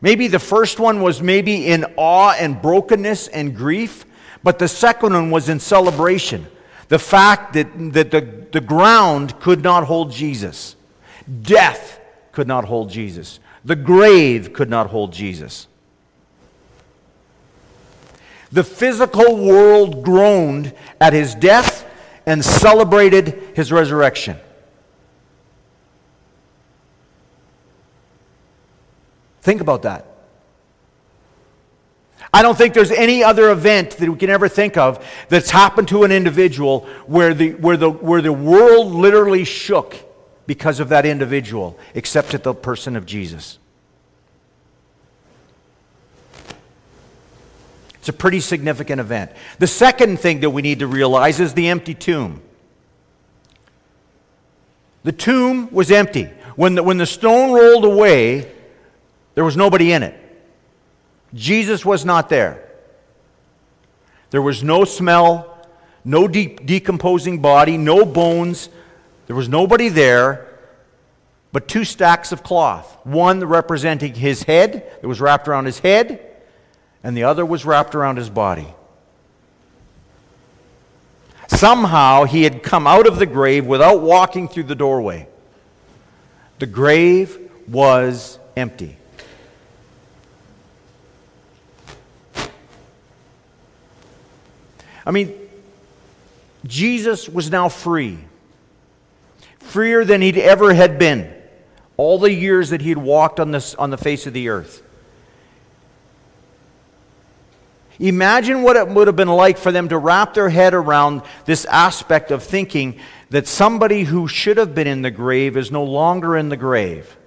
Maybe 0.00 0.26
the 0.26 0.40
first 0.40 0.80
one 0.80 1.00
was 1.00 1.22
maybe 1.22 1.68
in 1.68 1.86
awe 1.96 2.34
and 2.36 2.60
brokenness 2.60 3.28
and 3.28 3.54
grief, 3.54 4.04
but 4.42 4.58
the 4.58 4.66
second 4.66 5.12
one 5.12 5.30
was 5.30 5.48
in 5.48 5.60
celebration. 5.60 6.48
The 6.88 6.98
fact 6.98 7.52
that, 7.52 7.68
that 7.92 8.10
the, 8.10 8.46
the 8.50 8.60
ground 8.60 9.38
could 9.38 9.62
not 9.62 9.84
hold 9.84 10.10
Jesus, 10.10 10.74
death 11.42 12.00
could 12.32 12.48
not 12.48 12.64
hold 12.64 12.90
Jesus, 12.90 13.38
the 13.64 13.76
grave 13.76 14.52
could 14.52 14.68
not 14.70 14.88
hold 14.88 15.12
Jesus. 15.12 15.68
The 18.50 18.64
physical 18.64 19.36
world 19.36 20.02
groaned 20.02 20.74
at 21.00 21.12
his 21.12 21.34
death 21.34 21.84
and 22.26 22.44
celebrated 22.44 23.52
his 23.54 23.70
resurrection. 23.72 24.38
Think 29.42 29.60
about 29.60 29.82
that. 29.82 30.04
I 32.32 32.42
don't 32.42 32.56
think 32.56 32.74
there's 32.74 32.90
any 32.90 33.24
other 33.24 33.50
event 33.50 33.92
that 33.92 34.08
we 34.10 34.18
can 34.18 34.28
ever 34.28 34.48
think 34.48 34.76
of 34.76 35.04
that's 35.28 35.50
happened 35.50 35.88
to 35.88 36.04
an 36.04 36.12
individual 36.12 36.80
where 37.06 37.32
the, 37.32 37.52
where 37.52 37.76
the, 37.76 37.90
where 37.90 38.20
the 38.20 38.32
world 38.32 38.92
literally 38.92 39.44
shook 39.44 39.96
because 40.46 40.80
of 40.80 40.90
that 40.90 41.06
individual, 41.06 41.78
except 41.94 42.34
at 42.34 42.42
the 42.42 42.54
person 42.54 42.96
of 42.96 43.06
Jesus. 43.06 43.58
It's 48.08 48.16
a 48.16 48.18
pretty 48.18 48.40
significant 48.40 49.02
event. 49.02 49.32
The 49.58 49.66
second 49.66 50.18
thing 50.18 50.40
that 50.40 50.48
we 50.48 50.62
need 50.62 50.78
to 50.78 50.86
realize 50.86 51.40
is 51.40 51.52
the 51.52 51.68
empty 51.68 51.92
tomb. 51.92 52.40
The 55.02 55.12
tomb 55.12 55.70
was 55.70 55.90
empty. 55.90 56.24
When 56.56 56.74
the, 56.74 56.82
when 56.82 56.96
the 56.96 57.04
stone 57.04 57.52
rolled 57.52 57.84
away, 57.84 58.50
there 59.34 59.44
was 59.44 59.58
nobody 59.58 59.92
in 59.92 60.02
it. 60.02 60.18
Jesus 61.34 61.84
was 61.84 62.06
not 62.06 62.30
there. 62.30 62.66
There 64.30 64.40
was 64.40 64.64
no 64.64 64.86
smell, 64.86 65.68
no 66.02 66.26
de- 66.26 66.56
decomposing 66.56 67.42
body, 67.42 67.76
no 67.76 68.06
bones. 68.06 68.70
There 69.26 69.36
was 69.36 69.50
nobody 69.50 69.90
there 69.90 70.48
but 71.52 71.68
two 71.68 71.84
stacks 71.84 72.32
of 72.32 72.42
cloth. 72.42 72.96
One 73.04 73.44
representing 73.44 74.14
his 74.14 74.44
head, 74.44 74.98
that 75.02 75.06
was 75.06 75.20
wrapped 75.20 75.46
around 75.46 75.66
his 75.66 75.80
head, 75.80 76.27
and 77.02 77.16
the 77.16 77.24
other 77.24 77.44
was 77.44 77.64
wrapped 77.64 77.94
around 77.94 78.16
his 78.16 78.30
body. 78.30 78.68
Somehow 81.48 82.24
he 82.24 82.42
had 82.42 82.62
come 82.62 82.86
out 82.86 83.06
of 83.06 83.18
the 83.18 83.26
grave 83.26 83.66
without 83.66 84.00
walking 84.00 84.48
through 84.48 84.64
the 84.64 84.74
doorway. 84.74 85.28
The 86.58 86.66
grave 86.66 87.38
was 87.66 88.38
empty. 88.56 88.96
I 95.06 95.10
mean, 95.10 95.34
Jesus 96.66 97.28
was 97.28 97.50
now 97.50 97.70
free, 97.70 98.18
freer 99.58 100.04
than 100.04 100.20
he'd 100.20 100.36
ever 100.36 100.74
had 100.74 100.98
been 100.98 101.32
all 101.96 102.18
the 102.18 102.32
years 102.32 102.70
that 102.70 102.82
he'd 102.82 102.98
walked 102.98 103.40
on, 103.40 103.50
this, 103.50 103.74
on 103.76 103.90
the 103.90 103.96
face 103.96 104.26
of 104.26 104.32
the 104.34 104.50
earth. 104.50 104.82
Imagine 108.00 108.62
what 108.62 108.76
it 108.76 108.88
would 108.88 109.08
have 109.08 109.16
been 109.16 109.28
like 109.28 109.58
for 109.58 109.72
them 109.72 109.88
to 109.88 109.98
wrap 109.98 110.34
their 110.34 110.48
head 110.48 110.72
around 110.72 111.22
this 111.46 111.64
aspect 111.64 112.30
of 112.30 112.44
thinking 112.44 113.00
that 113.30 113.46
somebody 113.46 114.04
who 114.04 114.28
should 114.28 114.56
have 114.56 114.74
been 114.74 114.86
in 114.86 115.02
the 115.02 115.10
grave 115.10 115.56
is 115.56 115.72
no 115.72 115.82
longer 115.82 116.36
in 116.36 116.48
the 116.48 116.56
grave. 116.56 117.17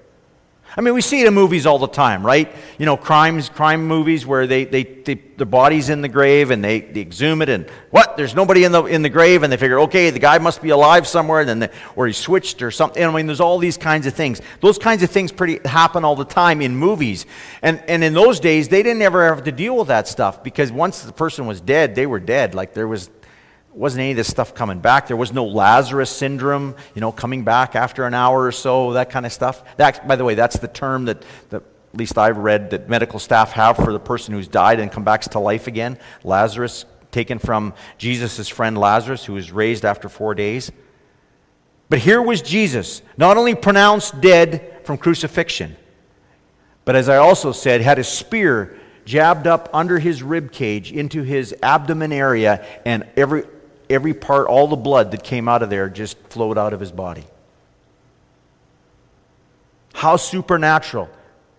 I 0.77 0.81
mean, 0.81 0.93
we 0.93 1.01
see 1.01 1.21
it 1.21 1.27
in 1.27 1.33
movies 1.33 1.65
all 1.65 1.79
the 1.79 1.87
time, 1.87 2.25
right? 2.25 2.49
You 2.77 2.85
know, 2.85 2.95
crimes, 2.95 3.49
crime 3.49 3.85
movies 3.85 4.25
where 4.25 4.47
they, 4.47 4.63
they, 4.63 4.83
they 4.83 5.15
the 5.15 5.45
body's 5.45 5.89
in 5.89 6.01
the 6.01 6.07
grave 6.07 6.51
and 6.51 6.63
they, 6.63 6.81
they 6.81 7.01
exhume 7.01 7.41
it 7.41 7.49
and 7.49 7.69
what? 7.89 8.15
There's 8.15 8.35
nobody 8.35 8.63
in 8.63 8.71
the, 8.71 8.83
in 8.85 9.01
the 9.01 9.09
grave 9.09 9.43
and 9.43 9.51
they 9.51 9.57
figure, 9.57 9.79
okay, 9.81 10.11
the 10.11 10.19
guy 10.19 10.37
must 10.37 10.61
be 10.61 10.69
alive 10.69 11.07
somewhere 11.07 11.41
and 11.41 11.49
then 11.49 11.59
the, 11.59 11.71
or 11.95 12.07
he 12.07 12.13
switched 12.13 12.61
or 12.61 12.71
something. 12.71 13.03
I 13.03 13.11
mean, 13.11 13.25
there's 13.25 13.41
all 13.41 13.57
these 13.57 13.75
kinds 13.75 14.05
of 14.05 14.13
things. 14.13 14.39
Those 14.61 14.77
kinds 14.77 15.03
of 15.03 15.09
things 15.09 15.31
pretty 15.31 15.59
happen 15.67 16.05
all 16.05 16.15
the 16.15 16.25
time 16.25 16.61
in 16.61 16.75
movies. 16.75 17.25
And, 17.61 17.83
and 17.87 18.03
in 18.03 18.13
those 18.13 18.39
days, 18.39 18.69
they 18.69 18.83
didn't 18.83 19.01
ever 19.01 19.33
have 19.33 19.43
to 19.45 19.51
deal 19.51 19.75
with 19.77 19.87
that 19.87 20.07
stuff 20.07 20.43
because 20.43 20.71
once 20.71 21.01
the 21.01 21.11
person 21.11 21.47
was 21.47 21.59
dead, 21.59 21.95
they 21.95 22.05
were 22.05 22.19
dead. 22.19 22.53
Like 22.53 22.73
there 22.73 22.87
was 22.87 23.09
wasn't 23.73 24.01
any 24.01 24.11
of 24.11 24.17
this 24.17 24.27
stuff 24.27 24.53
coming 24.53 24.79
back. 24.79 25.07
There 25.07 25.17
was 25.17 25.31
no 25.33 25.45
Lazarus 25.45 26.09
syndrome, 26.09 26.75
you 26.93 27.01
know, 27.01 27.11
coming 27.11 27.43
back 27.43 27.75
after 27.75 28.05
an 28.05 28.13
hour 28.13 28.43
or 28.43 28.51
so, 28.51 28.93
that 28.93 29.09
kind 29.09 29.25
of 29.25 29.31
stuff. 29.31 29.63
That, 29.77 30.07
by 30.07 30.15
the 30.15 30.25
way, 30.25 30.35
that's 30.35 30.59
the 30.59 30.67
term 30.67 31.05
that, 31.05 31.23
that 31.49 31.63
at 31.93 31.97
least 31.97 32.17
I've 32.17 32.37
read 32.37 32.71
that 32.71 32.89
medical 32.89 33.19
staff 33.19 33.51
have 33.51 33.77
for 33.77 33.91
the 33.93 33.99
person 33.99 34.33
who's 34.33 34.47
died 34.47 34.79
and 34.79 34.91
come 34.91 35.03
back 35.03 35.21
to 35.21 35.39
life 35.39 35.67
again. 35.67 35.97
Lazarus, 36.23 36.85
taken 37.11 37.39
from 37.39 37.73
Jesus' 37.97 38.47
friend 38.47 38.77
Lazarus, 38.77 39.25
who 39.25 39.33
was 39.33 39.51
raised 39.51 39.85
after 39.85 40.09
four 40.09 40.33
days. 40.33 40.71
But 41.89 41.99
here 41.99 42.21
was 42.21 42.41
Jesus, 42.41 43.01
not 43.17 43.35
only 43.35 43.53
pronounced 43.53 44.21
dead 44.21 44.81
from 44.85 44.97
crucifixion, 44.97 45.75
but 46.85 46.95
as 46.95 47.09
I 47.09 47.17
also 47.17 47.51
said, 47.51 47.81
had 47.81 47.99
a 47.99 48.03
spear 48.03 48.77
jabbed 49.03 49.47
up 49.47 49.69
under 49.73 49.99
his 49.99 50.23
rib 50.23 50.51
cage 50.51 50.91
into 50.91 51.23
his 51.23 51.53
abdomen 51.61 52.13
area, 52.13 52.65
and 52.85 53.05
every 53.17 53.43
every 53.91 54.13
part, 54.13 54.47
all 54.47 54.67
the 54.67 54.75
blood 54.75 55.11
that 55.11 55.23
came 55.23 55.47
out 55.47 55.61
of 55.63 55.69
there 55.69 55.89
just 55.89 56.17
flowed 56.29 56.57
out 56.57 56.73
of 56.73 56.79
his 56.79 56.91
body. 56.91 57.25
How 59.93 60.17
supernatural. 60.17 61.09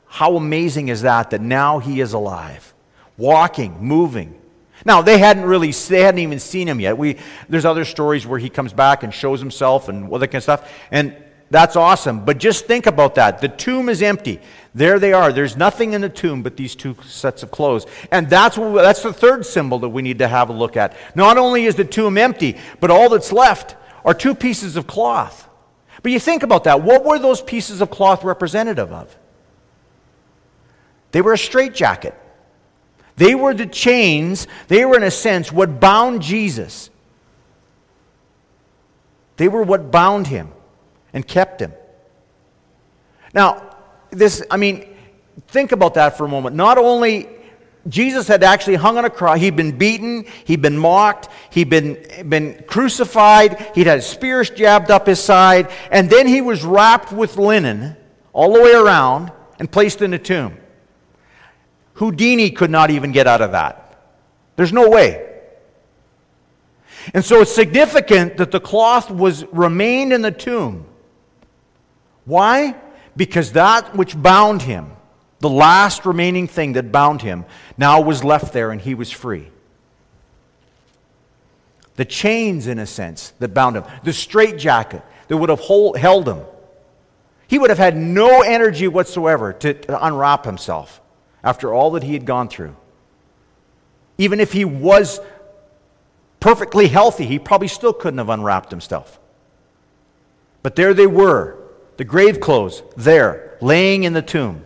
How 0.06 0.36
amazing 0.36 0.88
is 0.88 1.02
that 1.02 1.30
that 1.30 1.40
now 1.40 1.78
he 1.78 2.00
is 2.00 2.12
alive, 2.12 2.74
walking, 3.16 3.80
moving. 3.80 4.38
Now, 4.84 5.00
they 5.00 5.18
hadn't 5.18 5.44
really, 5.44 5.70
they 5.70 6.02
hadn't 6.02 6.20
even 6.20 6.40
seen 6.40 6.66
him 6.66 6.80
yet. 6.80 6.98
We, 6.98 7.18
there's 7.48 7.64
other 7.64 7.84
stories 7.84 8.26
where 8.26 8.38
he 8.38 8.50
comes 8.50 8.72
back 8.72 9.04
and 9.04 9.14
shows 9.14 9.38
himself 9.38 9.88
and 9.88 10.10
all 10.10 10.18
that 10.18 10.28
kind 10.28 10.36
of 10.36 10.42
stuff. 10.42 10.72
And 10.90 11.14
that's 11.52 11.76
awesome. 11.76 12.24
But 12.24 12.38
just 12.38 12.64
think 12.64 12.86
about 12.86 13.16
that. 13.16 13.42
The 13.42 13.48
tomb 13.48 13.90
is 13.90 14.00
empty. 14.00 14.40
There 14.74 14.98
they 14.98 15.12
are. 15.12 15.34
There's 15.34 15.54
nothing 15.54 15.92
in 15.92 16.00
the 16.00 16.08
tomb 16.08 16.42
but 16.42 16.56
these 16.56 16.74
two 16.74 16.96
sets 17.04 17.42
of 17.42 17.50
clothes. 17.50 17.84
And 18.10 18.30
that's, 18.30 18.56
that's 18.56 19.02
the 19.02 19.12
third 19.12 19.44
symbol 19.44 19.78
that 19.80 19.90
we 19.90 20.00
need 20.00 20.20
to 20.20 20.28
have 20.28 20.48
a 20.48 20.54
look 20.54 20.78
at. 20.78 20.96
Not 21.14 21.36
only 21.36 21.66
is 21.66 21.74
the 21.74 21.84
tomb 21.84 22.16
empty, 22.16 22.56
but 22.80 22.90
all 22.90 23.10
that's 23.10 23.32
left 23.32 23.76
are 24.02 24.14
two 24.14 24.34
pieces 24.34 24.76
of 24.76 24.86
cloth. 24.86 25.46
But 26.02 26.10
you 26.10 26.18
think 26.18 26.42
about 26.42 26.64
that. 26.64 26.82
What 26.82 27.04
were 27.04 27.18
those 27.18 27.42
pieces 27.42 27.82
of 27.82 27.90
cloth 27.90 28.24
representative 28.24 28.90
of? 28.90 29.14
They 31.10 31.20
were 31.20 31.34
a 31.34 31.38
straitjacket. 31.38 32.18
They 33.16 33.34
were 33.34 33.52
the 33.52 33.66
chains, 33.66 34.46
they 34.68 34.86
were, 34.86 34.96
in 34.96 35.02
a 35.02 35.10
sense, 35.10 35.52
what 35.52 35.78
bound 35.78 36.22
Jesus. 36.22 36.88
They 39.36 39.48
were 39.48 39.62
what 39.62 39.90
bound 39.90 40.28
him 40.28 40.50
and 41.12 41.26
kept 41.26 41.60
him. 41.60 41.72
Now, 43.34 43.76
this, 44.10 44.42
I 44.50 44.56
mean, 44.56 44.94
think 45.48 45.72
about 45.72 45.94
that 45.94 46.16
for 46.16 46.24
a 46.24 46.28
moment. 46.28 46.56
Not 46.56 46.78
only 46.78 47.28
Jesus 47.88 48.28
had 48.28 48.42
actually 48.44 48.76
hung 48.76 48.96
on 48.96 49.04
a 49.04 49.10
cross. 49.10 49.38
He'd 49.38 49.56
been 49.56 49.76
beaten, 49.76 50.24
he'd 50.44 50.62
been 50.62 50.78
mocked, 50.78 51.28
he'd 51.50 51.68
been, 51.68 52.28
been 52.28 52.62
crucified, 52.66 53.72
he'd 53.74 53.86
had 53.86 54.04
spears 54.04 54.50
jabbed 54.50 54.90
up 54.90 55.06
his 55.06 55.20
side, 55.20 55.70
and 55.90 56.08
then 56.08 56.28
he 56.28 56.40
was 56.40 56.64
wrapped 56.64 57.12
with 57.12 57.36
linen 57.36 57.96
all 58.32 58.52
the 58.52 58.62
way 58.62 58.72
around 58.72 59.32
and 59.58 59.70
placed 59.70 60.00
in 60.00 60.14
a 60.14 60.18
tomb. 60.18 60.56
Houdini 61.94 62.50
could 62.50 62.70
not 62.70 62.90
even 62.90 63.12
get 63.12 63.26
out 63.26 63.42
of 63.42 63.52
that. 63.52 64.00
There's 64.56 64.72
no 64.72 64.88
way. 64.88 65.28
And 67.14 67.24
so 67.24 67.40
it's 67.40 67.52
significant 67.52 68.36
that 68.36 68.52
the 68.52 68.60
cloth 68.60 69.10
was 69.10 69.44
remained 69.46 70.12
in 70.12 70.22
the 70.22 70.30
tomb. 70.30 70.86
Why? 72.24 72.74
Because 73.16 73.52
that 73.52 73.94
which 73.96 74.20
bound 74.20 74.62
him, 74.62 74.92
the 75.40 75.50
last 75.50 76.06
remaining 76.06 76.46
thing 76.46 76.74
that 76.74 76.92
bound 76.92 77.22
him, 77.22 77.44
now 77.76 78.00
was 78.00 78.22
left 78.22 78.52
there 78.52 78.70
and 78.70 78.80
he 78.80 78.94
was 78.94 79.10
free. 79.10 79.48
The 81.96 82.04
chains, 82.04 82.66
in 82.66 82.78
a 82.78 82.86
sense, 82.86 83.32
that 83.38 83.52
bound 83.52 83.76
him, 83.76 83.84
the 84.02 84.12
straitjacket 84.12 85.02
that 85.28 85.36
would 85.36 85.50
have 85.50 85.60
hold, 85.60 85.98
held 85.98 86.26
him. 86.26 86.40
He 87.48 87.58
would 87.58 87.70
have 87.70 87.78
had 87.78 87.96
no 87.96 88.40
energy 88.40 88.88
whatsoever 88.88 89.52
to, 89.52 89.74
to 89.74 90.06
unwrap 90.06 90.44
himself 90.44 91.00
after 91.44 91.74
all 91.74 91.90
that 91.92 92.02
he 92.02 92.14
had 92.14 92.24
gone 92.24 92.48
through. 92.48 92.76
Even 94.16 94.40
if 94.40 94.52
he 94.52 94.64
was 94.64 95.20
perfectly 96.40 96.88
healthy, 96.88 97.26
he 97.26 97.38
probably 97.38 97.68
still 97.68 97.92
couldn't 97.92 98.18
have 98.18 98.30
unwrapped 98.30 98.70
himself. 98.70 99.18
But 100.62 100.76
there 100.76 100.94
they 100.94 101.06
were, 101.06 101.61
the 102.02 102.08
grave 102.08 102.40
clothes, 102.40 102.82
there, 102.96 103.56
laying 103.60 104.02
in 104.02 104.12
the 104.12 104.22
tomb. 104.22 104.64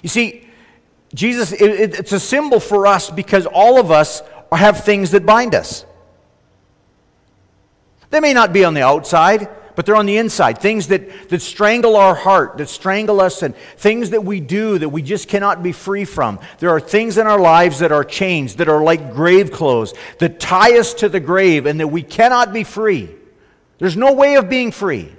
You 0.00 0.08
see, 0.08 0.46
Jesus, 1.12 1.50
it, 1.50 1.60
it, 1.60 1.98
it's 1.98 2.12
a 2.12 2.20
symbol 2.20 2.60
for 2.60 2.86
us 2.86 3.10
because 3.10 3.46
all 3.46 3.80
of 3.80 3.90
us 3.90 4.22
have 4.52 4.84
things 4.84 5.10
that 5.10 5.26
bind 5.26 5.56
us. 5.56 5.84
They 8.10 8.20
may 8.20 8.32
not 8.32 8.52
be 8.52 8.64
on 8.64 8.74
the 8.74 8.82
outside, 8.82 9.48
but 9.74 9.86
they're 9.86 9.96
on 9.96 10.06
the 10.06 10.18
inside. 10.18 10.58
Things 10.58 10.86
that, 10.86 11.28
that 11.30 11.42
strangle 11.42 11.96
our 11.96 12.14
heart, 12.14 12.58
that 12.58 12.68
strangle 12.68 13.20
us, 13.20 13.42
and 13.42 13.56
things 13.76 14.10
that 14.10 14.22
we 14.22 14.38
do 14.38 14.78
that 14.78 14.90
we 14.90 15.02
just 15.02 15.26
cannot 15.26 15.64
be 15.64 15.72
free 15.72 16.04
from. 16.04 16.38
There 16.60 16.70
are 16.70 16.78
things 16.78 17.18
in 17.18 17.26
our 17.26 17.40
lives 17.40 17.80
that 17.80 17.90
are 17.90 18.04
chains, 18.04 18.54
that 18.54 18.68
are 18.68 18.84
like 18.84 19.14
grave 19.14 19.50
clothes, 19.50 19.94
that 20.20 20.38
tie 20.38 20.78
us 20.78 20.94
to 20.94 21.08
the 21.08 21.18
grave, 21.18 21.66
and 21.66 21.80
that 21.80 21.88
we 21.88 22.04
cannot 22.04 22.52
be 22.52 22.62
free. 22.62 23.15
There's 23.78 23.96
no 23.96 24.12
way 24.12 24.36
of 24.36 24.48
being 24.48 24.72
free 24.72 25.12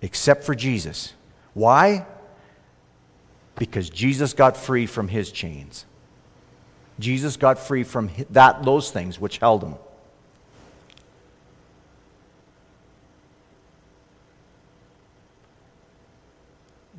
except 0.00 0.44
for 0.44 0.54
Jesus. 0.54 1.12
Why? 1.54 2.06
Because 3.56 3.90
Jesus 3.90 4.34
got 4.34 4.56
free 4.56 4.86
from 4.86 5.08
his 5.08 5.32
chains. 5.32 5.84
Jesus 6.98 7.36
got 7.36 7.58
free 7.58 7.82
from 7.82 8.10
that, 8.30 8.62
those 8.62 8.90
things 8.90 9.20
which 9.20 9.38
held 9.38 9.62
him. 9.62 9.74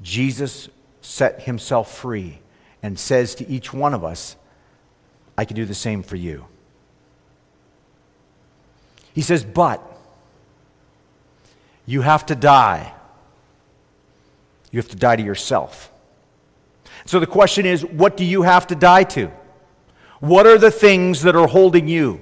Jesus 0.04 0.70
set 1.02 1.44
himself 1.44 1.94
free 1.94 2.40
and 2.84 2.98
says 3.00 3.36
to 3.36 3.48
each 3.48 3.74
one 3.74 3.94
of 3.94 4.04
us, 4.04 4.36
I 5.38 5.46
can 5.46 5.56
do 5.56 5.66
the 5.66 5.74
same 5.74 6.04
for 6.04 6.16
you. 6.16 6.46
He 9.18 9.24
says, 9.24 9.44
but 9.44 9.82
you 11.88 12.02
have 12.02 12.28
to 12.28 12.36
die. 12.36 12.94
You 14.70 14.78
have 14.78 14.90
to 14.90 14.96
die 14.96 15.16
to 15.16 15.24
yourself. 15.24 15.92
So 17.06 17.20
the 17.20 17.26
question 17.26 17.66
is, 17.66 17.84
what 17.84 18.16
do 18.16 18.24
you 18.24 18.44
have 18.44 18.68
to 18.68 18.76
die 18.76 19.06
to? 19.06 19.32
What 20.20 20.46
are 20.46 20.60
the 20.60 20.70
things 20.70 21.24
that 21.24 21.36
are 21.36 21.48
holding 21.48 21.88
you? 21.88 22.22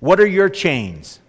What 0.00 0.20
are 0.20 0.26
your 0.26 0.48
chains? 0.48 1.20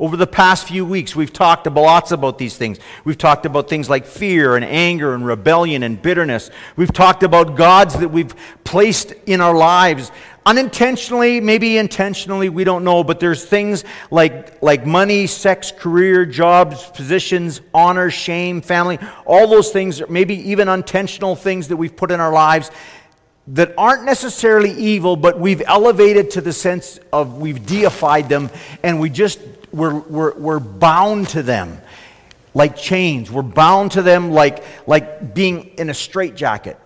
Over 0.00 0.16
the 0.16 0.26
past 0.26 0.66
few 0.66 0.84
weeks, 0.84 1.14
we've 1.14 1.32
talked 1.32 1.68
lots 1.68 2.10
about 2.10 2.36
these 2.36 2.56
things. 2.56 2.80
We've 3.04 3.16
talked 3.16 3.46
about 3.46 3.68
things 3.68 3.88
like 3.88 4.06
fear 4.06 4.56
and 4.56 4.64
anger 4.64 5.14
and 5.14 5.24
rebellion 5.24 5.84
and 5.84 6.02
bitterness. 6.02 6.50
We've 6.74 6.92
talked 6.92 7.22
about 7.22 7.54
gods 7.54 7.96
that 8.00 8.08
we've 8.08 8.34
placed 8.64 9.12
in 9.26 9.40
our 9.40 9.54
lives 9.54 10.10
unintentionally, 10.44 11.40
maybe 11.40 11.78
intentionally, 11.78 12.48
we 12.48 12.64
don't 12.64 12.84
know, 12.84 13.04
but 13.04 13.20
there's 13.20 13.44
things 13.44 13.84
like, 14.10 14.62
like 14.62 14.86
money, 14.86 15.26
sex, 15.26 15.72
career, 15.72 16.26
jobs, 16.26 16.84
positions, 16.90 17.60
honor, 17.72 18.10
shame, 18.10 18.60
family, 18.60 18.98
all 19.24 19.46
those 19.46 19.70
things, 19.70 20.02
maybe 20.08 20.34
even 20.50 20.68
intentional 20.68 21.36
things 21.36 21.68
that 21.68 21.76
we've 21.76 21.96
put 21.96 22.10
in 22.10 22.20
our 22.20 22.32
lives 22.32 22.70
that 23.48 23.74
aren't 23.76 24.04
necessarily 24.04 24.72
evil, 24.72 25.16
but 25.16 25.38
we've 25.38 25.62
elevated 25.66 26.30
to 26.30 26.40
the 26.40 26.52
sense 26.52 27.00
of 27.12 27.38
we've 27.38 27.66
deified 27.66 28.28
them 28.28 28.50
and 28.82 29.00
we 29.00 29.10
just 29.10 29.40
we're, 29.72 29.94
we're, 29.94 30.34
we're 30.34 30.60
bound 30.60 31.28
to 31.30 31.42
them 31.42 31.80
like 32.54 32.76
chains. 32.76 33.30
We're 33.30 33.42
bound 33.42 33.92
to 33.92 34.02
them 34.02 34.30
like, 34.30 34.62
like 34.86 35.34
being 35.34 35.70
in 35.78 35.90
a 35.90 35.94
straitjacket. 35.94 36.78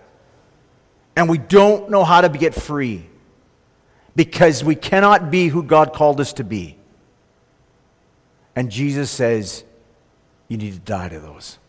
And 1.15 1.29
we 1.29 1.37
don't 1.37 1.89
know 1.89 2.03
how 2.03 2.21
to 2.21 2.29
get 2.29 2.55
free 2.55 3.05
because 4.17 4.63
we 4.63 4.73
cannot 4.73 5.29
be 5.29 5.47
who 5.47 5.61
God 5.61 5.93
called 5.93 6.19
us 6.19 6.33
to 6.33 6.43
be. 6.43 6.75
And 8.55 8.71
Jesus 8.71 9.11
says, 9.11 9.63
You 10.47 10.57
need 10.57 10.73
to 10.73 10.79
die 10.79 11.09
to 11.09 11.19
those. 11.19 11.59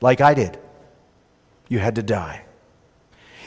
Like 0.00 0.22
I 0.22 0.32
did. 0.32 0.58
You 1.68 1.78
had 1.78 1.96
to 1.96 2.02
die. 2.02 2.46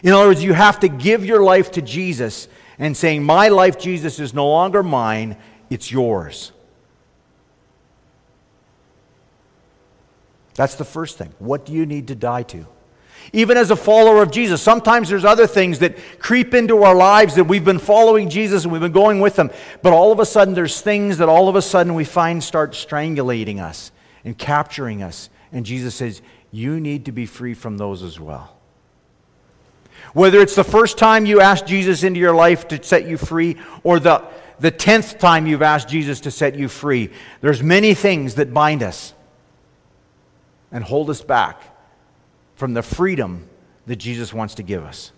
In 0.04 0.14
other 0.14 0.28
words, 0.28 0.44
you 0.44 0.54
have 0.54 0.80
to 0.82 0.88
give 0.88 1.26
your 1.26 1.42
life 1.42 1.72
to 1.72 1.82
Jesus 1.82 2.48
and 2.78 2.96
saying, 2.96 3.24
My 3.24 3.48
life, 3.48 3.80
Jesus, 3.80 4.20
is 4.20 4.36
no 4.36 4.48
longer 4.48 4.84
mine 4.84 5.36
it's 5.72 5.92
yours. 5.92 6.52
That's 10.54 10.76
the 10.76 10.86
first 10.86 11.18
thing. 11.18 11.34
What 11.40 11.66
do 11.66 11.74
you 11.74 11.88
need 11.88 12.10
to 12.10 12.16
die 12.16 12.44
to? 12.44 12.68
Even 13.34 13.58
as 13.58 13.72
a 13.72 13.76
follower 13.76 14.22
of 14.22 14.32
Jesus, 14.32 14.62
sometimes 14.62 15.10
there's 15.10 15.26
other 15.26 15.48
things 15.48 15.80
that 15.80 15.98
creep 16.20 16.54
into 16.54 16.84
our 16.84 16.96
lives 16.96 17.36
that 17.36 17.46
we've 17.46 17.64
been 17.64 17.80
following 17.80 18.30
Jesus 18.30 18.64
and 18.64 18.72
we've 18.72 18.82
been 18.82 18.92
going 18.92 19.20
with 19.20 19.38
him, 19.38 19.52
but 19.82 19.94
all 19.94 20.12
of 20.12 20.20
a 20.20 20.26
sudden 20.26 20.54
there's 20.54 20.82
things 20.82 21.18
that 21.20 21.30
all 21.30 21.48
of 21.48 21.56
a 21.56 21.62
sudden 21.62 21.94
we 21.94 22.04
find 22.04 22.44
start 22.44 22.72
strangulating 22.72 23.60
us 23.60 23.92
and 24.26 24.38
capturing 24.38 25.02
us. 25.02 25.30
And 25.52 25.66
Jesus 25.66 25.96
says, 25.96 26.22
You 26.52 26.80
need 26.80 27.06
to 27.06 27.12
be 27.12 27.26
free 27.26 27.54
from 27.54 27.78
those 27.78 28.04
as 28.04 28.20
well. 28.20 28.58
Whether 30.14 30.42
it's 30.42 30.56
the 30.56 30.64
first 30.64 30.98
time 30.98 31.26
you 31.26 31.40
ask 31.40 31.66
Jesus 31.66 32.04
into 32.04 32.20
your 32.20 32.36
life 32.36 32.68
to 32.70 32.84
set 32.84 33.08
you 33.08 33.18
free 33.18 33.58
or 33.84 34.00
the 34.00 34.24
the 34.62 34.72
tenth 34.72 35.18
time 35.18 35.48
you've 35.48 35.64
asked 35.64 35.90
Jesus 35.90 36.22
to 36.22 36.32
set 36.32 36.56
you 36.56 36.70
free. 36.70 37.10
There's 37.42 37.64
many 37.64 37.96
things 37.96 38.36
that 38.36 38.54
bind 38.54 38.84
us 38.84 39.14
and 40.72 40.84
hold 40.84 41.10
us 41.10 41.22
back 41.22 41.64
from 42.62 42.76
the 42.76 42.84
freedom 42.84 43.50
that 43.88 43.96
Jesus 43.96 44.32
wants 44.32 44.54
to 44.54 44.62
give 44.62 44.84
us. 44.84 45.12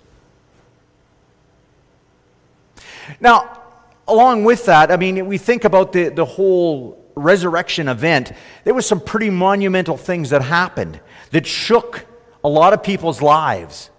Now, 3.19 3.62
along 4.08 4.45
with 4.45 4.65
that, 4.67 4.89
I 4.89 4.95
mean, 4.95 5.25
we 5.25 5.38
think 5.38 5.65
about 5.65 5.91
the, 5.91 6.08
the 6.08 6.23
whole 6.23 7.03
resurrection 7.15 7.89
event, 7.89 8.32
there 8.63 8.73
was 8.73 8.86
some 8.86 9.01
pretty 9.01 9.29
monumental 9.29 9.97
things 9.97 10.29
that 10.29 10.41
happened 10.41 11.01
that 11.32 11.45
shook 11.45 12.06
a 12.45 12.47
lot 12.47 12.71
of 12.71 12.82
people's 12.82 13.21
lives. 13.21 13.89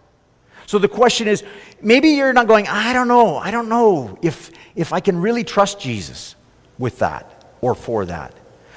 So 0.64 0.78
the 0.78 0.88
question 0.88 1.28
is 1.28 1.44
maybe 1.82 2.12
you're 2.12 2.32
not 2.32 2.48
going, 2.48 2.66
I 2.66 2.94
don't 2.94 3.08
know, 3.08 3.36
I 3.36 3.50
don't 3.50 3.68
know 3.68 4.18
if 4.22 4.50
if 4.74 4.94
I 4.94 5.00
can 5.00 5.20
really 5.20 5.44
trust 5.44 5.78
Jesus 5.78 6.34
with 6.78 7.00
that 7.00 7.44
or 7.60 7.74
for 7.74 8.06
that. 8.06 8.32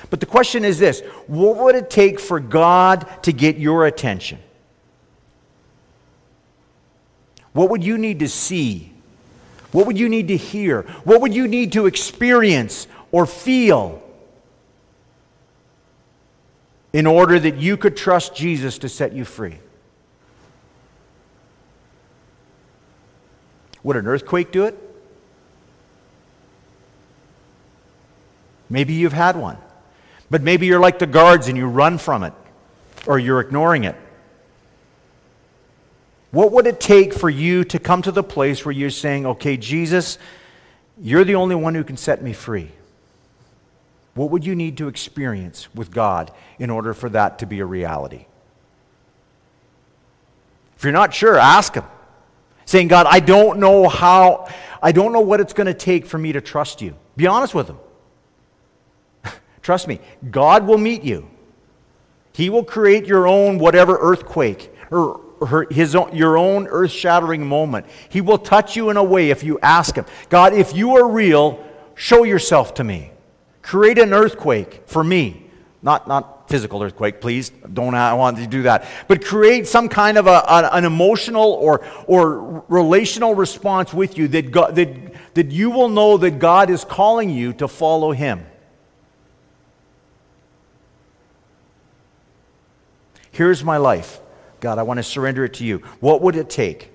But 0.10 0.20
the 0.20 0.26
question 0.26 0.66
is 0.66 0.78
this 0.78 1.00
what 1.28 1.56
would 1.56 1.76
it 1.76 1.90
take 1.90 2.20
for 2.20 2.42
God 2.42 3.24
to 3.24 3.32
get 3.32 3.56
your 3.56 3.86
attention? 3.86 4.40
What 7.58 7.72
would 7.72 7.84
you 7.84 7.98
need 7.98 8.20
to 8.20 8.30
see? 8.30 8.94
What 9.72 9.88
would 9.88 9.98
you 9.98 10.10
need 10.10 10.28
to 10.28 10.38
hear? 10.38 10.84
What 11.06 11.22
would 11.22 11.34
you 11.34 11.48
need 11.48 11.72
to 11.72 11.88
experience 11.88 12.88
or 13.12 13.26
feel 13.26 14.00
in 16.94 17.08
order 17.08 17.40
that 17.40 17.56
you 17.56 17.76
could 17.76 17.98
trust 17.98 18.36
Jesus 18.36 18.78
to 18.78 18.90
set 18.90 19.12
you 19.12 19.26
free? 19.26 19.58
Would 23.82 23.96
an 23.98 24.06
earthquake 24.06 24.52
do 24.52 24.66
it? 24.66 24.78
Maybe 28.70 28.94
you've 28.94 29.14
had 29.14 29.36
one. 29.36 29.58
But 30.30 30.44
maybe 30.44 30.68
you're 30.68 30.80
like 30.80 31.00
the 31.00 31.08
guards 31.08 31.48
and 31.48 31.58
you 31.58 31.66
run 31.66 31.98
from 31.98 32.22
it 32.22 32.34
or 33.08 33.18
you're 33.18 33.40
ignoring 33.40 33.84
it. 33.84 33.96
What 36.32 36.52
would 36.52 36.68
it 36.68 36.80
take 36.80 37.14
for 37.14 37.30
you 37.30 37.64
to 37.66 37.80
come 37.80 38.02
to 38.02 38.12
the 38.12 38.24
place 38.24 38.66
where 38.66 38.74
you're 38.74 38.90
saying, 38.90 39.26
okay, 39.26 39.56
Jesus, 39.58 40.18
you're 41.02 41.24
the 41.24 41.36
only 41.36 41.56
one 41.56 41.74
who 41.74 41.84
can 41.84 41.98
set 41.98 42.22
me 42.22 42.34
free? 42.34 42.72
What 44.14 44.32
would 44.32 44.46
you 44.46 44.56
need 44.56 44.78
to 44.78 44.88
experience 44.88 45.74
with 45.76 45.92
God 45.92 46.32
in 46.60 46.70
order 46.70 46.94
for 46.94 47.08
that 47.10 47.40
to 47.40 47.46
be 47.46 47.60
a 47.60 47.66
reality? 47.66 48.26
If 50.76 50.84
you're 50.84 50.94
not 50.94 51.14
sure, 51.14 51.38
ask 51.38 51.76
Him. 51.76 51.86
Saying, 52.66 52.90
God, 52.90 53.06
I 53.10 53.20
don't 53.20 53.60
know 53.60 53.88
how, 53.88 54.50
I 54.82 54.92
don't 54.92 55.14
know 55.14 55.22
what 55.22 55.40
it's 55.40 55.54
going 55.54 55.68
to 55.68 55.74
take 55.74 56.06
for 56.06 56.18
me 56.18 56.34
to 56.34 56.42
trust 56.42 56.82
you. 56.82 56.96
Be 57.16 57.26
honest 57.28 57.56
with 57.56 57.70
Him. 57.70 57.78
trust 59.62 59.88
me, 59.88 60.02
God 60.30 60.68
will 60.68 60.78
meet 60.78 61.04
you. 61.04 61.30
He 62.34 62.50
will 62.50 62.64
create 62.64 63.06
your 63.06 63.28
own 63.28 63.58
whatever 63.58 63.98
earthquake 64.00 64.74
or 64.92 65.22
his 65.70 65.96
own, 65.96 66.16
your 66.16 66.38
own 66.38 66.68
earth 66.68 66.92
shattering 66.92 67.46
moment. 67.46 67.86
He 68.10 68.22
will 68.22 68.38
touch 68.38 68.76
you 68.76 68.90
in 68.90 68.98
a 68.98 69.04
way 69.04 69.30
if 69.30 69.44
you 69.44 69.60
ask 69.62 69.96
Him. 69.96 70.06
God, 70.30 70.54
if 70.54 70.76
you 70.76 70.96
are 70.96 71.08
real, 71.08 71.64
show 71.96 72.24
yourself 72.24 72.74
to 72.76 72.84
me. 72.84 73.12
Create 73.62 73.98
an 73.98 74.14
earthquake 74.14 74.84
for 74.88 75.04
me. 75.04 75.44
Not, 75.82 76.08
not 76.08 76.50
physical 76.50 76.82
earthquake, 76.82 77.22
please. 77.22 77.50
Don't 77.50 77.94
I 77.94 78.14
want 78.14 78.38
to 78.38 78.48
do 78.48 78.64
that. 78.64 78.88
But 79.08 79.24
create 79.24 79.68
some 79.68 79.90
kind 79.90 80.18
of 80.18 80.28
a, 80.28 80.44
an 80.74 80.86
emotional 80.86 81.52
or, 81.52 81.86
or 82.08 82.64
relational 82.68 83.36
response 83.36 83.94
with 83.94 84.18
you 84.18 84.28
that, 84.30 84.52
God, 84.52 84.76
that, 84.76 85.34
that 85.36 85.52
you 85.52 85.70
will 85.70 85.90
know 85.90 86.18
that 86.18 86.40
God 86.40 86.70
is 86.70 86.84
calling 86.84 87.30
you 87.30 87.54
to 87.54 87.68
follow 87.68 88.12
Him. 88.12 88.46
Here's 93.32 93.64
my 93.64 93.78
life. 93.78 94.20
God, 94.60 94.80
I 94.80 94.84
want 94.84 94.98
to 94.98 95.04
surrender 95.04 95.46
it 95.46 95.56
to 95.56 95.66
you. 95.66 95.80
What 96.00 96.22
would 96.22 96.36
it 96.36 96.50
take? 96.50 96.92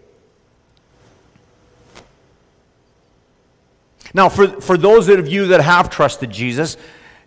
Now, 4.14 4.28
for, 4.28 4.48
for 4.60 4.76
those 4.76 5.08
of 5.08 5.28
you 5.28 5.48
that 5.48 5.60
have 5.60 5.88
trusted 5.88 6.30
Jesus, 6.30 6.76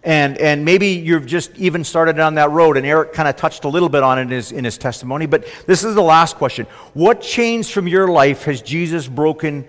and, 0.03 0.37
and 0.37 0.63
maybe 0.63 0.89
you've 0.89 1.25
just 1.25 1.57
even 1.57 1.83
started 1.83 2.19
on 2.19 2.35
that 2.35 2.51
road, 2.51 2.77
and 2.77 2.85
Eric 2.85 3.13
kind 3.13 3.27
of 3.27 3.35
touched 3.35 3.63
a 3.63 3.67
little 3.67 3.89
bit 3.89 4.03
on 4.03 4.19
it 4.19 4.23
in 4.23 4.29
his, 4.29 4.51
in 4.51 4.63
his 4.63 4.77
testimony, 4.77 5.25
but 5.25 5.47
this 5.65 5.83
is 5.83 5.95
the 5.95 6.03
last 6.03 6.35
question. 6.35 6.67
What 6.93 7.21
chains 7.21 7.71
from 7.71 7.87
your 7.87 8.07
life 8.07 8.43
has 8.43 8.61
Jesus 8.61 9.07
broken 9.07 9.67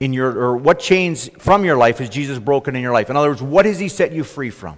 in 0.00 0.12
your, 0.12 0.30
or 0.38 0.56
what 0.56 0.80
chains 0.80 1.30
from 1.38 1.64
your 1.64 1.78
life 1.78 1.98
has 1.98 2.10
Jesus 2.10 2.38
broken 2.38 2.76
in 2.76 2.82
your 2.82 2.92
life? 2.92 3.08
In 3.08 3.16
other 3.16 3.30
words, 3.30 3.42
what 3.42 3.64
has 3.64 3.78
he 3.78 3.88
set 3.88 4.12
you 4.12 4.22
free 4.22 4.50
from? 4.50 4.76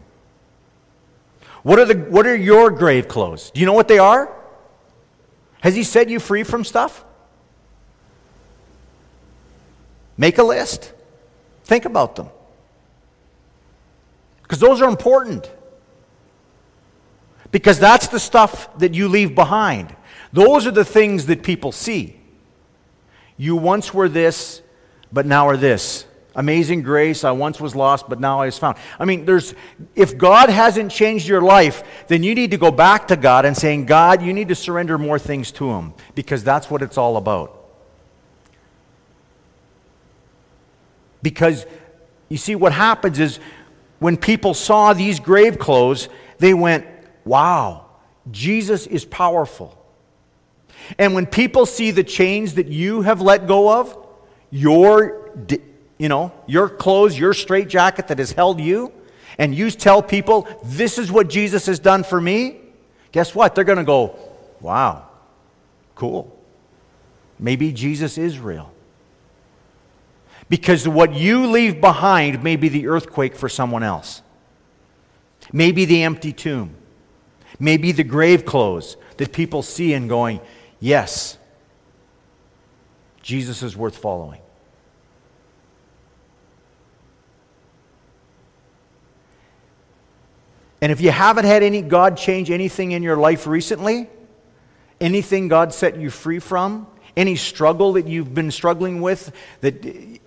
What 1.64 1.80
are, 1.80 1.84
the, 1.84 1.94
what 1.96 2.26
are 2.26 2.36
your 2.36 2.70
grave 2.70 3.08
clothes? 3.08 3.50
Do 3.50 3.58
you 3.58 3.66
know 3.66 3.72
what 3.72 3.88
they 3.88 3.98
are? 3.98 4.32
Has 5.60 5.74
He 5.74 5.82
set 5.82 6.08
you 6.08 6.20
free 6.20 6.42
from 6.42 6.64
stuff? 6.64 7.04
Make 10.16 10.38
a 10.38 10.42
list. 10.42 10.92
Think 11.64 11.84
about 11.84 12.16
them. 12.16 12.28
Because 14.42 14.58
those 14.58 14.82
are 14.82 14.88
important. 14.88 15.50
Because 17.52 17.78
that's 17.78 18.08
the 18.08 18.20
stuff 18.20 18.76
that 18.78 18.94
you 18.94 19.08
leave 19.08 19.34
behind. 19.34 19.94
Those 20.32 20.66
are 20.66 20.70
the 20.70 20.84
things 20.84 21.26
that 21.26 21.42
people 21.42 21.72
see. 21.72 22.20
You 23.36 23.56
once 23.56 23.94
were 23.94 24.08
this, 24.08 24.62
but 25.12 25.26
now 25.26 25.48
are 25.48 25.56
this. 25.56 26.04
Amazing 26.34 26.82
grace, 26.82 27.24
I 27.24 27.32
once 27.32 27.60
was 27.60 27.74
lost, 27.74 28.08
but 28.08 28.20
now 28.20 28.40
I 28.40 28.46
was 28.46 28.56
found. 28.56 28.76
I 29.00 29.04
mean, 29.04 29.24
there's 29.24 29.54
if 29.96 30.16
God 30.16 30.48
hasn't 30.48 30.92
changed 30.92 31.26
your 31.26 31.40
life, 31.40 31.82
then 32.06 32.22
you 32.22 32.34
need 32.36 32.52
to 32.52 32.56
go 32.56 32.70
back 32.70 33.08
to 33.08 33.16
God 33.16 33.44
and 33.44 33.56
saying, 33.56 33.86
God, 33.86 34.22
you 34.22 34.32
need 34.32 34.48
to 34.48 34.54
surrender 34.54 34.96
more 34.96 35.18
things 35.18 35.50
to 35.52 35.70
Him, 35.70 35.92
because 36.14 36.44
that's 36.44 36.70
what 36.70 36.82
it's 36.82 36.96
all 36.96 37.16
about. 37.16 37.56
Because 41.22 41.66
you 42.28 42.36
see, 42.36 42.54
what 42.54 42.72
happens 42.72 43.18
is 43.18 43.40
when 43.98 44.16
people 44.16 44.54
saw 44.54 44.92
these 44.92 45.18
grave 45.18 45.58
clothes, 45.58 46.08
they 46.38 46.54
went, 46.54 46.86
Wow, 47.24 47.86
Jesus 48.30 48.86
is 48.86 49.04
powerful. 49.04 49.76
And 50.98 51.14
when 51.14 51.26
people 51.26 51.66
see 51.66 51.90
the 51.90 52.04
chains 52.04 52.54
that 52.54 52.68
you 52.68 53.02
have 53.02 53.20
let 53.20 53.46
go 53.46 53.80
of, 53.80 53.96
your 54.50 55.30
you 56.00 56.08
know, 56.08 56.32
your 56.46 56.66
clothes, 56.70 57.18
your 57.18 57.34
straitjacket 57.34 58.08
that 58.08 58.18
has 58.18 58.32
held 58.32 58.58
you, 58.58 58.90
and 59.36 59.54
you 59.54 59.70
tell 59.70 60.02
people, 60.02 60.48
this 60.64 60.96
is 60.96 61.12
what 61.12 61.28
Jesus 61.28 61.66
has 61.66 61.78
done 61.78 62.04
for 62.04 62.18
me, 62.18 62.58
guess 63.12 63.34
what? 63.34 63.54
They're 63.54 63.64
going 63.64 63.76
to 63.76 63.84
go, 63.84 64.18
wow, 64.62 65.06
cool. 65.94 66.34
Maybe 67.38 67.70
Jesus 67.70 68.16
is 68.16 68.38
real. 68.38 68.72
Because 70.48 70.88
what 70.88 71.12
you 71.12 71.46
leave 71.46 71.82
behind 71.82 72.42
may 72.42 72.56
be 72.56 72.70
the 72.70 72.86
earthquake 72.86 73.36
for 73.36 73.50
someone 73.50 73.82
else. 73.82 74.22
Maybe 75.52 75.84
the 75.84 76.02
empty 76.02 76.32
tomb. 76.32 76.76
Maybe 77.58 77.92
the 77.92 78.04
grave 78.04 78.46
clothes 78.46 78.96
that 79.18 79.34
people 79.34 79.62
see 79.62 79.92
and 79.92 80.08
going, 80.08 80.40
yes, 80.80 81.36
Jesus 83.22 83.62
is 83.62 83.76
worth 83.76 83.98
following. 83.98 84.40
And 90.80 90.90
if 90.90 91.00
you 91.00 91.10
haven't 91.10 91.44
had 91.44 91.62
any 91.62 91.82
God 91.82 92.16
change 92.16 92.50
anything 92.50 92.92
in 92.92 93.02
your 93.02 93.16
life 93.16 93.46
recently, 93.46 94.08
anything 95.00 95.48
God 95.48 95.74
set 95.74 95.98
you 95.98 96.10
free 96.10 96.38
from, 96.38 96.86
any 97.16 97.36
struggle 97.36 97.94
that 97.94 98.06
you've 98.06 98.34
been 98.34 98.50
struggling 98.50 99.00
with, 99.00 99.32
that 99.60 99.84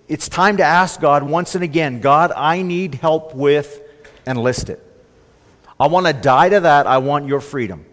it's 0.08 0.28
time 0.28 0.58
to 0.58 0.62
ask 0.62 1.00
God 1.00 1.22
once 1.22 1.54
and 1.54 1.64
again, 1.64 2.00
God, 2.00 2.32
I 2.34 2.62
need 2.62 2.94
help 2.94 3.34
with, 3.34 3.80
and 4.26 4.38
list 4.38 4.70
it. 4.70 4.80
I 5.78 5.88
want 5.88 6.06
to 6.06 6.12
die 6.12 6.48
to 6.48 6.60
that. 6.60 6.86
I 6.86 6.98
want 6.98 7.26
your 7.26 7.40
freedom. 7.40 7.84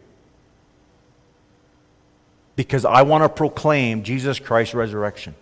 Because 2.56 2.86
I 2.86 3.02
want 3.02 3.24
to 3.24 3.30
proclaim 3.30 4.04
Jesus 4.04 4.40
Christ's 4.40 4.76
resurrection. 4.76 5.36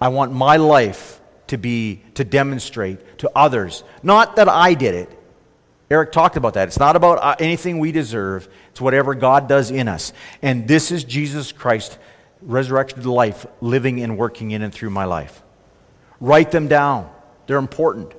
I 0.00 0.08
want 0.08 0.32
my 0.32 0.58
life 0.58 1.20
to 1.48 1.58
be 1.58 2.02
to 2.14 2.24
demonstrate 2.24 3.18
to 3.18 3.30
others, 3.34 3.84
not 4.02 4.36
that 4.36 4.48
I 4.48 4.74
did 4.74 4.94
it, 4.94 5.18
Eric 5.90 6.12
talked 6.12 6.36
about 6.36 6.54
that. 6.54 6.68
It's 6.68 6.78
not 6.78 6.96
about 6.96 7.18
uh, 7.22 7.36
anything 7.38 7.78
we 7.78 7.92
deserve, 7.92 8.48
it's 8.70 8.80
whatever 8.80 9.14
God 9.14 9.48
does 9.48 9.70
in 9.70 9.88
us. 9.88 10.12
And 10.42 10.66
this 10.66 10.90
is 10.90 11.04
Jesus 11.04 11.52
Christ, 11.52 11.98
resurrected 12.40 13.06
life, 13.06 13.46
living 13.60 14.00
and 14.00 14.16
working 14.16 14.50
in 14.50 14.62
and 14.62 14.72
through 14.72 14.90
my 14.90 15.04
life. 15.04 15.42
Write 16.20 16.50
them 16.50 16.68
down, 16.68 17.10
they're 17.46 17.58
important 17.58 18.12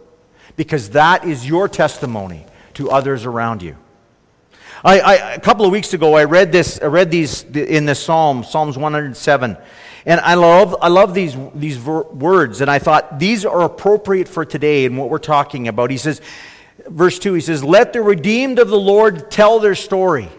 because 0.55 0.91
that 0.91 1.25
is 1.25 1.47
your 1.47 1.67
testimony 1.67 2.45
to 2.75 2.89
others 2.89 3.25
around 3.25 3.61
you. 3.61 3.75
I, 4.83 4.99
I, 4.99 5.13
a 5.33 5.39
couple 5.39 5.65
of 5.65 5.71
weeks 5.71 5.93
ago, 5.93 6.15
I 6.15 6.25
read 6.25 6.51
this. 6.51 6.79
I 6.81 6.85
read 6.85 7.09
these 7.09 7.43
in 7.43 7.85
the 7.85 7.95
Psalm, 7.95 8.43
Psalms 8.43 8.77
107, 8.77 9.57
and 10.05 10.19
I 10.19 10.35
love, 10.35 10.75
I 10.79 10.89
love 10.89 11.13
these 11.13 11.35
these 11.55 11.79
words. 11.79 12.61
And 12.61 12.69
I 12.69 12.77
thought 12.77 13.17
these 13.17 13.45
are 13.45 13.61
appropriate 13.61 14.27
for 14.27 14.45
today 14.45 14.85
and 14.85 14.97
what 14.97 15.09
we're 15.09 15.17
talking 15.17 15.67
about. 15.67 15.89
He 15.89 15.97
says, 15.97 16.21
verse 16.87 17.19
2, 17.19 17.33
he 17.33 17.41
says, 17.41 17.63
Let 17.63 17.93
the 17.93 18.01
redeemed 18.01 18.59
of 18.59 18.69
the 18.69 18.79
Lord 18.79 19.31
tell 19.31 19.59
their 19.59 19.75
story. 19.75 20.29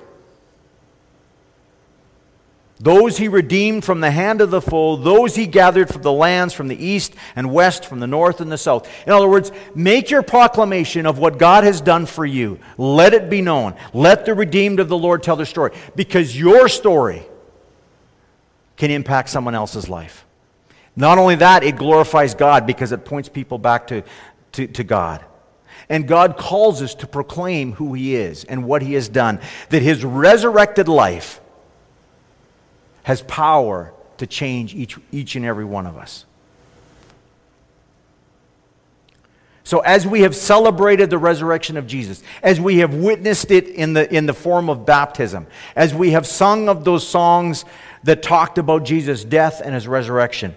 Those 2.78 3.16
he 3.16 3.28
redeemed 3.28 3.86
from 3.86 4.00
the 4.00 4.10
hand 4.10 4.42
of 4.42 4.50
the 4.50 4.60
foe, 4.60 4.96
those 4.96 5.34
he 5.34 5.46
gathered 5.46 5.88
from 5.88 6.02
the 6.02 6.12
lands 6.12 6.52
from 6.52 6.68
the 6.68 6.76
east 6.76 7.14
and 7.34 7.52
west, 7.52 7.86
from 7.86 8.00
the 8.00 8.06
north 8.06 8.42
and 8.42 8.52
the 8.52 8.58
south. 8.58 8.86
In 9.06 9.12
other 9.12 9.28
words, 9.28 9.50
make 9.74 10.10
your 10.10 10.22
proclamation 10.22 11.06
of 11.06 11.18
what 11.18 11.38
God 11.38 11.64
has 11.64 11.80
done 11.80 12.04
for 12.04 12.26
you. 12.26 12.58
Let 12.76 13.14
it 13.14 13.30
be 13.30 13.40
known. 13.40 13.76
Let 13.94 14.26
the 14.26 14.34
redeemed 14.34 14.78
of 14.78 14.88
the 14.88 14.98
Lord 14.98 15.22
tell 15.22 15.36
their 15.36 15.46
story. 15.46 15.72
Because 15.94 16.38
your 16.38 16.68
story 16.68 17.26
can 18.76 18.90
impact 18.90 19.30
someone 19.30 19.54
else's 19.54 19.88
life. 19.88 20.26
Not 20.94 21.16
only 21.16 21.36
that, 21.36 21.62
it 21.62 21.76
glorifies 21.76 22.34
God 22.34 22.66
because 22.66 22.92
it 22.92 23.06
points 23.06 23.30
people 23.30 23.56
back 23.56 23.86
to, 23.86 24.02
to, 24.52 24.66
to 24.66 24.84
God. 24.84 25.24
And 25.88 26.08
God 26.08 26.36
calls 26.36 26.82
us 26.82 26.94
to 26.96 27.06
proclaim 27.06 27.72
who 27.72 27.94
He 27.94 28.14
is 28.14 28.44
and 28.44 28.64
what 28.64 28.82
He 28.82 28.94
has 28.94 29.08
done. 29.08 29.40
That 29.70 29.82
His 29.82 30.04
resurrected 30.04 30.88
life 30.88 31.40
has 33.04 33.22
power 33.22 33.92
to 34.18 34.26
change 34.26 34.74
each, 34.74 34.98
each 35.12 35.36
and 35.36 35.44
every 35.44 35.64
one 35.64 35.86
of 35.86 35.96
us. 35.96 36.24
So, 39.66 39.80
as 39.80 40.06
we 40.06 40.20
have 40.20 40.36
celebrated 40.36 41.10
the 41.10 41.18
resurrection 41.18 41.76
of 41.76 41.88
Jesus, 41.88 42.22
as 42.40 42.60
we 42.60 42.78
have 42.78 42.94
witnessed 42.94 43.50
it 43.50 43.66
in 43.66 43.94
the, 43.94 44.12
in 44.14 44.26
the 44.26 44.32
form 44.32 44.70
of 44.70 44.86
baptism, 44.86 45.48
as 45.74 45.92
we 45.92 46.12
have 46.12 46.24
sung 46.24 46.68
of 46.68 46.84
those 46.84 47.04
songs 47.04 47.64
that 48.04 48.22
talked 48.22 48.58
about 48.58 48.84
Jesus' 48.84 49.24
death 49.24 49.60
and 49.64 49.74
his 49.74 49.88
resurrection, 49.88 50.54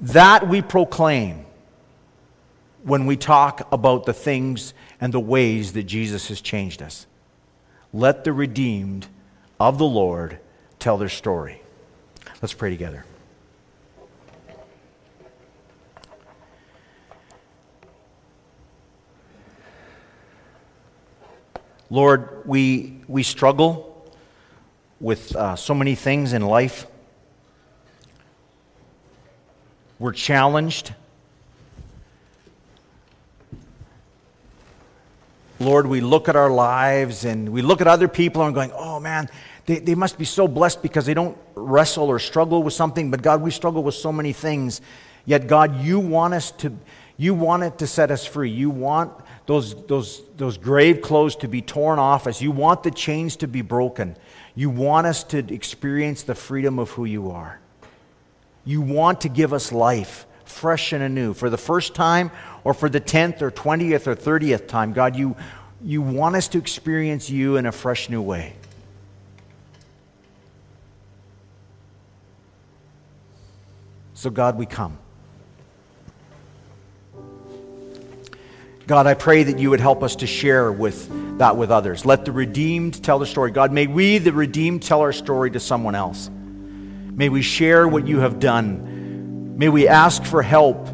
that 0.00 0.48
we 0.48 0.60
proclaim 0.60 1.46
when 2.82 3.06
we 3.06 3.16
talk 3.16 3.72
about 3.72 4.06
the 4.06 4.12
things 4.12 4.74
and 5.00 5.14
the 5.14 5.20
ways 5.20 5.72
that 5.72 5.84
Jesus 5.84 6.28
has 6.28 6.40
changed 6.40 6.82
us. 6.82 7.06
Let 7.92 8.24
the 8.24 8.32
redeemed 8.32 9.06
of 9.60 9.78
the 9.78 9.84
Lord 9.84 10.38
tell 10.78 10.98
their 10.98 11.08
story. 11.08 11.62
Let's 12.40 12.54
pray 12.54 12.70
together. 12.70 13.04
Lord, 21.88 22.46
we, 22.46 23.02
we 23.06 23.22
struggle 23.22 24.10
with 24.98 25.36
uh, 25.36 25.56
so 25.56 25.74
many 25.74 25.94
things 25.94 26.32
in 26.32 26.40
life. 26.40 26.86
We're 29.98 30.12
challenged. 30.12 30.94
Lord, 35.62 35.86
we 35.86 36.00
look 36.00 36.28
at 36.28 36.36
our 36.36 36.50
lives 36.50 37.24
and 37.24 37.48
we 37.48 37.62
look 37.62 37.80
at 37.80 37.86
other 37.86 38.08
people 38.08 38.42
and 38.42 38.54
going, 38.54 38.72
oh 38.72 39.00
man, 39.00 39.28
they, 39.66 39.78
they 39.78 39.94
must 39.94 40.18
be 40.18 40.24
so 40.24 40.48
blessed 40.48 40.82
because 40.82 41.06
they 41.06 41.14
don't 41.14 41.36
wrestle 41.54 42.08
or 42.08 42.18
struggle 42.18 42.62
with 42.62 42.74
something. 42.74 43.10
But 43.10 43.22
God, 43.22 43.42
we 43.42 43.50
struggle 43.50 43.82
with 43.82 43.94
so 43.94 44.12
many 44.12 44.32
things. 44.32 44.80
Yet, 45.24 45.46
God, 45.46 45.80
you 45.82 46.00
want 46.00 46.34
us 46.34 46.50
to, 46.52 46.76
you 47.16 47.34
want 47.34 47.62
it 47.62 47.78
to 47.78 47.86
set 47.86 48.10
us 48.10 48.26
free. 48.26 48.50
You 48.50 48.70
want 48.70 49.12
those, 49.46 49.74
those, 49.86 50.22
those 50.36 50.56
grave 50.58 51.00
clothes 51.00 51.36
to 51.36 51.48
be 51.48 51.62
torn 51.62 51.98
off 51.98 52.26
us. 52.26 52.42
You 52.42 52.50
want 52.50 52.82
the 52.82 52.90
chains 52.90 53.36
to 53.36 53.48
be 53.48 53.62
broken. 53.62 54.16
You 54.54 54.68
want 54.70 55.06
us 55.06 55.22
to 55.24 55.38
experience 55.52 56.24
the 56.24 56.34
freedom 56.34 56.78
of 56.78 56.90
who 56.90 57.04
you 57.04 57.30
are. 57.30 57.60
You 58.64 58.80
want 58.80 59.20
to 59.22 59.28
give 59.28 59.52
us 59.52 59.72
life 59.72 60.26
fresh 60.52 60.92
and 60.92 61.02
anew 61.02 61.34
for 61.34 61.50
the 61.50 61.58
first 61.58 61.94
time 61.94 62.30
or 62.64 62.74
for 62.74 62.88
the 62.88 63.00
10th 63.00 63.42
or 63.42 63.50
20th 63.50 64.06
or 64.06 64.14
30th 64.14 64.68
time. 64.68 64.92
God, 64.92 65.16
you, 65.16 65.34
you 65.82 66.02
want 66.02 66.36
us 66.36 66.48
to 66.48 66.58
experience 66.58 67.28
you 67.28 67.56
in 67.56 67.66
a 67.66 67.72
fresh 67.72 68.08
new 68.08 68.22
way. 68.22 68.54
So, 74.14 74.30
God, 74.30 74.56
we 74.56 74.66
come. 74.66 74.98
God, 78.86 79.06
I 79.06 79.14
pray 79.14 79.42
that 79.42 79.58
you 79.58 79.70
would 79.70 79.80
help 79.80 80.02
us 80.02 80.16
to 80.16 80.26
share 80.26 80.70
with 80.70 81.38
that 81.38 81.56
with 81.56 81.70
others. 81.70 82.04
Let 82.04 82.24
the 82.24 82.32
redeemed 82.32 83.02
tell 83.02 83.18
the 83.18 83.26
story. 83.26 83.50
God, 83.50 83.72
may 83.72 83.86
we, 83.86 84.18
the 84.18 84.32
redeemed, 84.32 84.82
tell 84.82 85.00
our 85.00 85.12
story 85.12 85.50
to 85.52 85.60
someone 85.60 85.94
else. 85.94 86.30
May 86.30 87.28
we 87.28 87.42
share 87.42 87.88
what 87.88 88.06
you 88.06 88.20
have 88.20 88.38
done. 88.38 88.91
May 89.54 89.68
we 89.68 89.86
ask 89.86 90.24
for 90.24 90.42
help, 90.42 90.88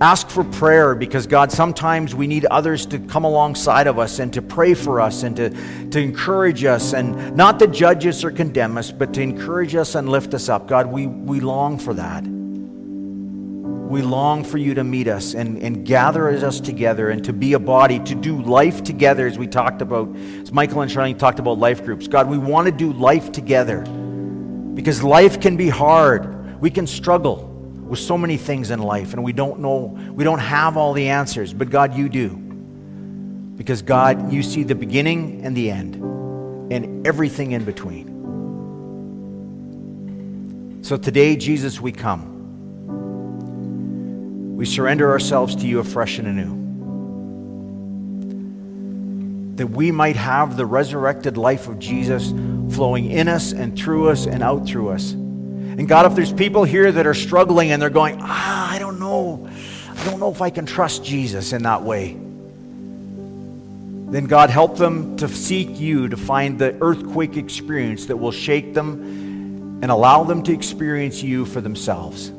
ask 0.00 0.30
for 0.30 0.42
prayer, 0.42 0.94
because 0.94 1.26
God, 1.26 1.52
sometimes 1.52 2.14
we 2.14 2.26
need 2.26 2.46
others 2.46 2.86
to 2.86 2.98
come 2.98 3.24
alongside 3.24 3.86
of 3.86 3.98
us 3.98 4.18
and 4.18 4.32
to 4.32 4.40
pray 4.40 4.72
for 4.72 5.02
us 5.02 5.22
and 5.22 5.36
to, 5.36 5.50
to 5.90 6.00
encourage 6.00 6.64
us, 6.64 6.94
and 6.94 7.36
not 7.36 7.58
to 7.58 7.66
judge 7.66 8.06
us 8.06 8.24
or 8.24 8.30
condemn 8.30 8.78
us, 8.78 8.90
but 8.90 9.12
to 9.14 9.20
encourage 9.20 9.74
us 9.74 9.94
and 9.94 10.08
lift 10.08 10.32
us 10.32 10.48
up. 10.48 10.66
God, 10.66 10.86
we, 10.86 11.06
we 11.06 11.40
long 11.40 11.78
for 11.78 11.92
that. 11.92 12.24
We 12.24 14.02
long 14.02 14.44
for 14.44 14.56
you 14.56 14.74
to 14.74 14.84
meet 14.84 15.08
us 15.08 15.34
and, 15.34 15.58
and 15.58 15.84
gather 15.84 16.30
us 16.30 16.60
together 16.60 17.10
and 17.10 17.22
to 17.24 17.32
be 17.32 17.52
a 17.52 17.58
body, 17.58 17.98
to 17.98 18.14
do 18.14 18.40
life 18.40 18.82
together, 18.82 19.26
as 19.26 19.36
we 19.36 19.46
talked 19.46 19.82
about, 19.82 20.16
as 20.16 20.52
Michael 20.52 20.80
and 20.80 20.90
Charlene 20.90 21.18
talked 21.18 21.40
about 21.40 21.58
life 21.58 21.84
groups. 21.84 22.08
God, 22.08 22.28
we 22.28 22.38
want 22.38 22.66
to 22.66 22.72
do 22.72 22.92
life 22.92 23.32
together 23.32 23.82
because 24.74 25.02
life 25.02 25.40
can 25.40 25.56
be 25.56 25.68
hard. 25.68 26.60
We 26.60 26.70
can 26.70 26.86
struggle 26.86 27.49
with 27.90 27.98
so 27.98 28.16
many 28.16 28.36
things 28.36 28.70
in 28.70 28.78
life 28.78 29.14
and 29.14 29.24
we 29.24 29.32
don't 29.32 29.58
know, 29.58 29.98
we 30.12 30.22
don't 30.22 30.38
have 30.38 30.76
all 30.76 30.92
the 30.92 31.08
answers, 31.08 31.52
but 31.52 31.70
God, 31.70 31.92
you 31.96 32.08
do. 32.08 32.28
Because 33.56 33.82
God, 33.82 34.32
you 34.32 34.44
see 34.44 34.62
the 34.62 34.76
beginning 34.76 35.44
and 35.44 35.56
the 35.56 35.72
end 35.72 35.96
and 36.72 37.04
everything 37.04 37.50
in 37.50 37.64
between. 37.64 38.08
So 40.84 40.96
today, 40.96 41.34
Jesus, 41.34 41.80
we 41.80 41.90
come. 41.90 42.28
We 44.56 44.66
surrender 44.66 45.10
ourselves 45.10 45.56
to 45.56 45.66
you 45.66 45.80
afresh 45.80 46.18
and 46.20 46.28
anew. 46.28 46.60
That 49.56 49.66
we 49.66 49.90
might 49.90 50.14
have 50.14 50.56
the 50.56 50.64
resurrected 50.64 51.36
life 51.36 51.66
of 51.66 51.80
Jesus 51.80 52.30
flowing 52.72 53.10
in 53.10 53.26
us 53.26 53.52
and 53.52 53.76
through 53.76 54.10
us 54.10 54.26
and 54.26 54.44
out 54.44 54.64
through 54.64 54.90
us. 54.90 55.16
And 55.78 55.88
God, 55.88 56.06
if 56.06 56.14
there's 56.14 56.32
people 56.32 56.64
here 56.64 56.90
that 56.90 57.06
are 57.06 57.14
struggling 57.14 57.70
and 57.70 57.80
they're 57.80 57.90
going, 57.90 58.18
ah, 58.20 58.70
I 58.70 58.78
don't 58.78 58.98
know, 58.98 59.48
I 59.96 60.04
don't 60.04 60.20
know 60.20 60.30
if 60.30 60.42
I 60.42 60.50
can 60.50 60.66
trust 60.66 61.04
Jesus 61.04 61.52
in 61.52 61.62
that 61.62 61.82
way, 61.82 62.16
then 64.10 64.26
God, 64.26 64.50
help 64.50 64.76
them 64.76 65.16
to 65.18 65.28
seek 65.28 65.78
you 65.78 66.08
to 66.08 66.16
find 66.16 66.58
the 66.58 66.76
earthquake 66.80 67.36
experience 67.36 68.06
that 68.06 68.16
will 68.16 68.32
shake 68.32 68.74
them 68.74 69.78
and 69.82 69.90
allow 69.90 70.24
them 70.24 70.42
to 70.42 70.52
experience 70.52 71.22
you 71.22 71.46
for 71.46 71.60
themselves. 71.60 72.32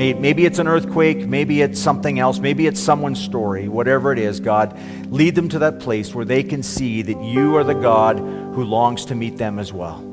Maybe 0.00 0.46
it's 0.46 0.58
an 0.58 0.66
earthquake, 0.66 1.26
maybe 1.26 1.60
it's 1.60 1.78
something 1.78 2.18
else, 2.18 2.38
maybe 2.38 2.66
it's 2.66 2.80
someone's 2.80 3.22
story, 3.22 3.68
whatever 3.68 4.12
it 4.12 4.18
is, 4.18 4.40
God, 4.40 4.74
lead 5.10 5.34
them 5.34 5.50
to 5.50 5.58
that 5.58 5.78
place 5.80 6.14
where 6.14 6.24
they 6.24 6.42
can 6.42 6.62
see 6.62 7.02
that 7.02 7.22
you 7.22 7.54
are 7.56 7.64
the 7.64 7.74
God 7.74 8.18
who 8.18 8.64
longs 8.64 9.04
to 9.06 9.14
meet 9.14 9.36
them 9.36 9.58
as 9.58 9.74
well. 9.74 10.09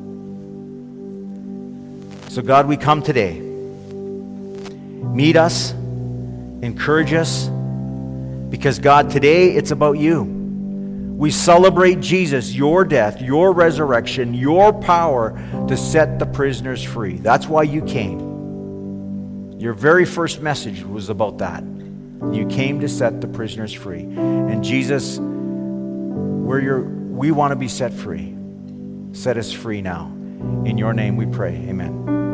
So, 2.37 2.43
God, 2.43 2.67
we 2.67 2.77
come 2.77 3.01
today. 3.01 3.39
Meet 3.39 5.37
us, 5.37 5.71
encourage 5.71 7.11
us, 7.11 7.47
because, 8.51 8.77
God, 8.77 9.09
today 9.09 9.53
it's 9.53 9.71
about 9.71 9.93
you. 9.93 10.21
We 10.21 11.31
celebrate 11.31 11.99
Jesus, 11.99 12.53
your 12.53 12.85
death, 12.85 13.23
your 13.23 13.53
resurrection, 13.53 14.35
your 14.35 14.71
power 14.71 15.31
to 15.67 15.75
set 15.75 16.19
the 16.19 16.27
prisoners 16.27 16.83
free. 16.83 17.15
That's 17.15 17.47
why 17.47 17.63
you 17.63 17.81
came. 17.81 18.19
Your 19.59 19.73
very 19.73 20.05
first 20.05 20.39
message 20.39 20.83
was 20.83 21.09
about 21.09 21.39
that. 21.39 21.63
You 21.63 22.45
came 22.51 22.79
to 22.81 22.87
set 22.87 23.19
the 23.19 23.27
prisoners 23.27 23.73
free. 23.73 24.03
And 24.03 24.63
Jesus, 24.63 25.17
where 25.17 26.59
you're, 26.59 26.83
we 26.83 27.31
want 27.31 27.49
to 27.49 27.55
be 27.55 27.67
set 27.67 27.93
free. 27.93 28.37
Set 29.13 29.37
us 29.37 29.51
free 29.51 29.81
now. 29.81 30.05
In 30.65 30.77
your 30.77 30.93
name 30.93 31.15
we 31.15 31.25
pray. 31.25 31.55
Amen. 31.67 32.26